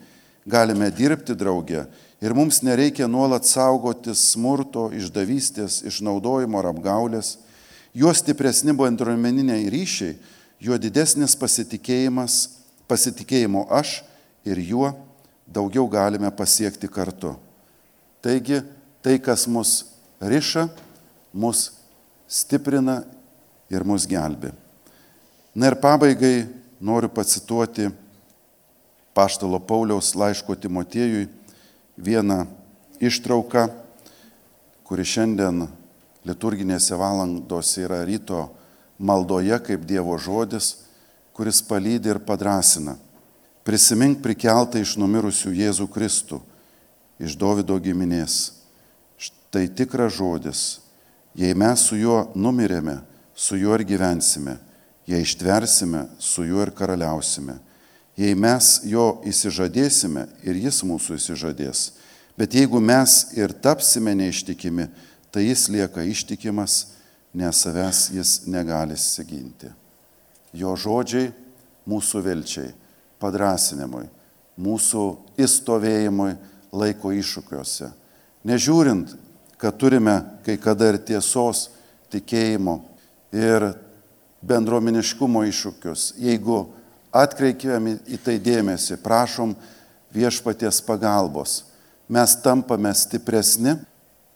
galime 0.46 0.90
dirbti 0.90 1.36
drauge 1.38 1.84
ir 2.24 2.34
mums 2.34 2.62
nereikia 2.66 3.06
nuolat 3.06 3.46
saugotis 3.46 4.32
smurto, 4.32 4.88
išdavystės, 4.90 5.82
išnaudojimo 5.86 6.58
ar 6.58 6.72
apgaulės. 6.72 7.36
Juo 7.94 8.10
stipresni 8.16 8.74
bendruomeniniai 8.74 9.68
ryšiai, 9.70 10.16
juo 10.58 10.78
didesnis 10.80 11.36
pasitikėjimas, 11.38 12.40
pasitikėjimo 12.90 13.68
aš 13.70 14.00
ir 14.48 14.58
juo 14.58 14.90
daugiau 15.46 15.86
galime 15.86 16.30
pasiekti 16.34 16.90
kartu. 16.90 17.36
Taigi 18.24 18.62
tai, 19.04 19.20
kas 19.22 19.46
mus 19.46 19.84
riša, 20.18 20.66
mus 21.32 21.68
stiprina 22.26 23.02
ir 23.70 23.84
mus 23.84 24.08
gelbi. 24.08 24.50
Na 25.54 25.70
ir 25.70 25.78
pabaigai 25.78 26.63
noriu 26.84 27.08
pacituoti 27.08 27.88
Paštalo 29.14 29.58
Pauliaus 29.60 30.14
laiško 30.14 30.54
Timotiejui 30.54 31.28
vieną 31.96 32.44
ištrauka, 33.00 33.68
kuri 34.84 35.06
šiandien 35.06 35.64
liturginėse 36.28 36.98
valandose 36.98 37.86
yra 37.86 38.02
ryto 38.04 38.48
maldoje 38.98 39.56
kaip 39.64 39.86
Dievo 39.88 40.18
žodis, 40.18 40.74
kuris 41.32 41.62
palydi 41.64 42.12
ir 42.12 42.20
padrasina. 42.20 42.98
Prisimink 43.64 44.20
prikeltą 44.20 44.82
iš 44.82 44.98
numirusių 45.00 45.54
Jėzų 45.56 45.88
Kristų, 45.88 46.42
iš 47.16 47.38
Davido 47.40 47.78
giminės. 47.80 48.58
Štai 49.16 49.70
tikras 49.72 50.18
žodis. 50.18 50.82
Jei 51.34 51.56
mes 51.56 51.80
su 51.88 51.96
juo 51.96 52.26
numirėme, 52.36 52.98
su 53.34 53.56
juo 53.56 53.72
ir 53.78 53.86
gyvensime. 53.88 54.58
Jei 55.06 55.20
ištversime, 55.22 56.06
su 56.18 56.44
juo 56.44 56.62
ir 56.64 56.72
karaliausime. 56.72 57.58
Jei 58.16 58.34
mes 58.38 58.80
jo 58.86 59.20
įsižadėsime 59.26 60.28
ir 60.46 60.58
jis 60.62 60.80
mūsų 60.86 61.18
įsižadės. 61.18 61.84
Bet 62.38 62.54
jeigu 62.54 62.80
mes 62.82 63.34
ir 63.36 63.52
tapsime 63.52 64.14
neištikimi, 64.16 64.88
tai 65.30 65.48
jis 65.48 65.68
lieka 65.70 66.02
ištikimas, 66.06 66.94
nes 67.34 67.60
savęs 67.66 68.08
jis 68.14 68.32
negali 68.46 68.94
įsiginti. 68.94 69.70
Jo 70.54 70.76
žodžiai 70.78 71.32
mūsų 71.90 72.22
vilčiai, 72.24 72.70
padrasinimui, 73.18 74.06
mūsų 74.54 75.04
įstovėjimui 75.42 76.32
laiko 76.74 77.12
iššūkiuose. 77.14 77.90
Nežiūrint, 78.46 79.14
kad 79.58 79.78
turime 79.78 80.20
kai 80.46 80.56
kada 80.60 80.92
ir 80.92 81.00
tiesos, 81.02 81.68
tikėjimo 82.14 82.78
ir 83.34 83.72
bendruomeniškumo 84.44 85.44
iššūkius, 85.48 86.14
jeigu 86.20 86.66
atkreipėme 87.14 87.98
į 88.10 88.18
tai 88.24 88.36
dėmesį, 88.42 88.98
prašom 89.02 89.54
viešpaties 90.14 90.80
pagalbos, 90.84 91.62
mes 92.08 92.34
tampame 92.44 92.92
stipresni, 92.96 93.76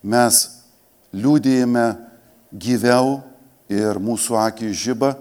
mes 0.03 0.41
liūdėjame 1.13 1.87
gyviau 2.53 3.19
ir 3.69 4.01
mūsų 4.01 4.39
akį 4.41 4.73
žyba, 4.73 5.13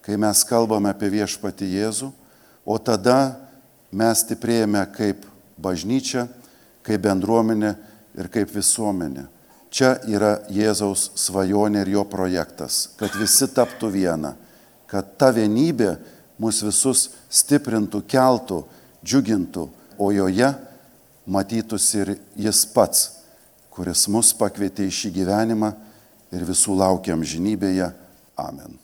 kai 0.00 0.16
mes 0.20 0.44
kalbame 0.48 0.90
apie 0.90 1.10
viešpatį 1.12 1.68
Jėzų, 1.76 2.08
o 2.64 2.76
tada 2.78 3.36
mes 3.92 4.22
stiprėjame 4.24 4.82
kaip 4.94 5.26
bažnyčia, 5.60 6.26
kaip 6.86 7.02
bendruomenė 7.04 7.74
ir 8.16 8.30
kaip 8.32 8.50
visuomenė. 8.54 9.26
Čia 9.70 9.94
yra 10.10 10.40
Jėzaus 10.50 11.12
svajonė 11.18 11.84
ir 11.84 11.92
jo 11.94 12.02
projektas, 12.10 12.88
kad 12.98 13.14
visi 13.14 13.46
taptų 13.54 13.92
viena, 13.94 14.34
kad 14.90 15.14
ta 15.18 15.30
vienybė 15.30 15.94
mus 16.42 16.58
visus 16.66 17.04
stiprintų, 17.30 18.02
keltų, 18.10 18.64
džiugintų, 19.06 19.68
o 20.00 20.10
joje 20.10 20.50
matytųsi 21.30 22.02
ir 22.02 22.12
jis 22.48 22.64
pats, 22.74 23.06
kuris 23.70 24.08
mus 24.10 24.32
pakvietė 24.34 24.88
į 24.88 24.94
šį 24.98 25.14
gyvenimą 25.20 25.70
ir 26.34 26.46
visų 26.48 26.74
laukiam 26.80 27.22
žinybėje. 27.22 27.92
Amen. 28.40 28.78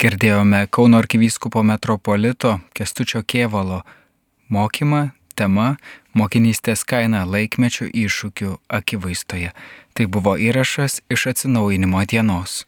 Girdėjome 0.00 0.66
Kauno 0.72 1.00
arkivyskupo 1.02 1.62
metropolito 1.66 2.58
Kestučio 2.76 3.24
Kievalo 3.26 3.82
mokymą 4.48 5.10
tema 5.36 5.74
Mokinystės 6.16 6.82
kaina 6.88 7.22
laikmečio 7.28 7.86
iššūkių 7.86 8.56
akivaizdoje. 8.80 9.52
Tai 9.94 10.06
buvo 10.06 10.36
įrašas 10.36 11.00
iš 11.10 11.26
atsinaujinimo 11.32 12.04
dienos. 12.06 12.64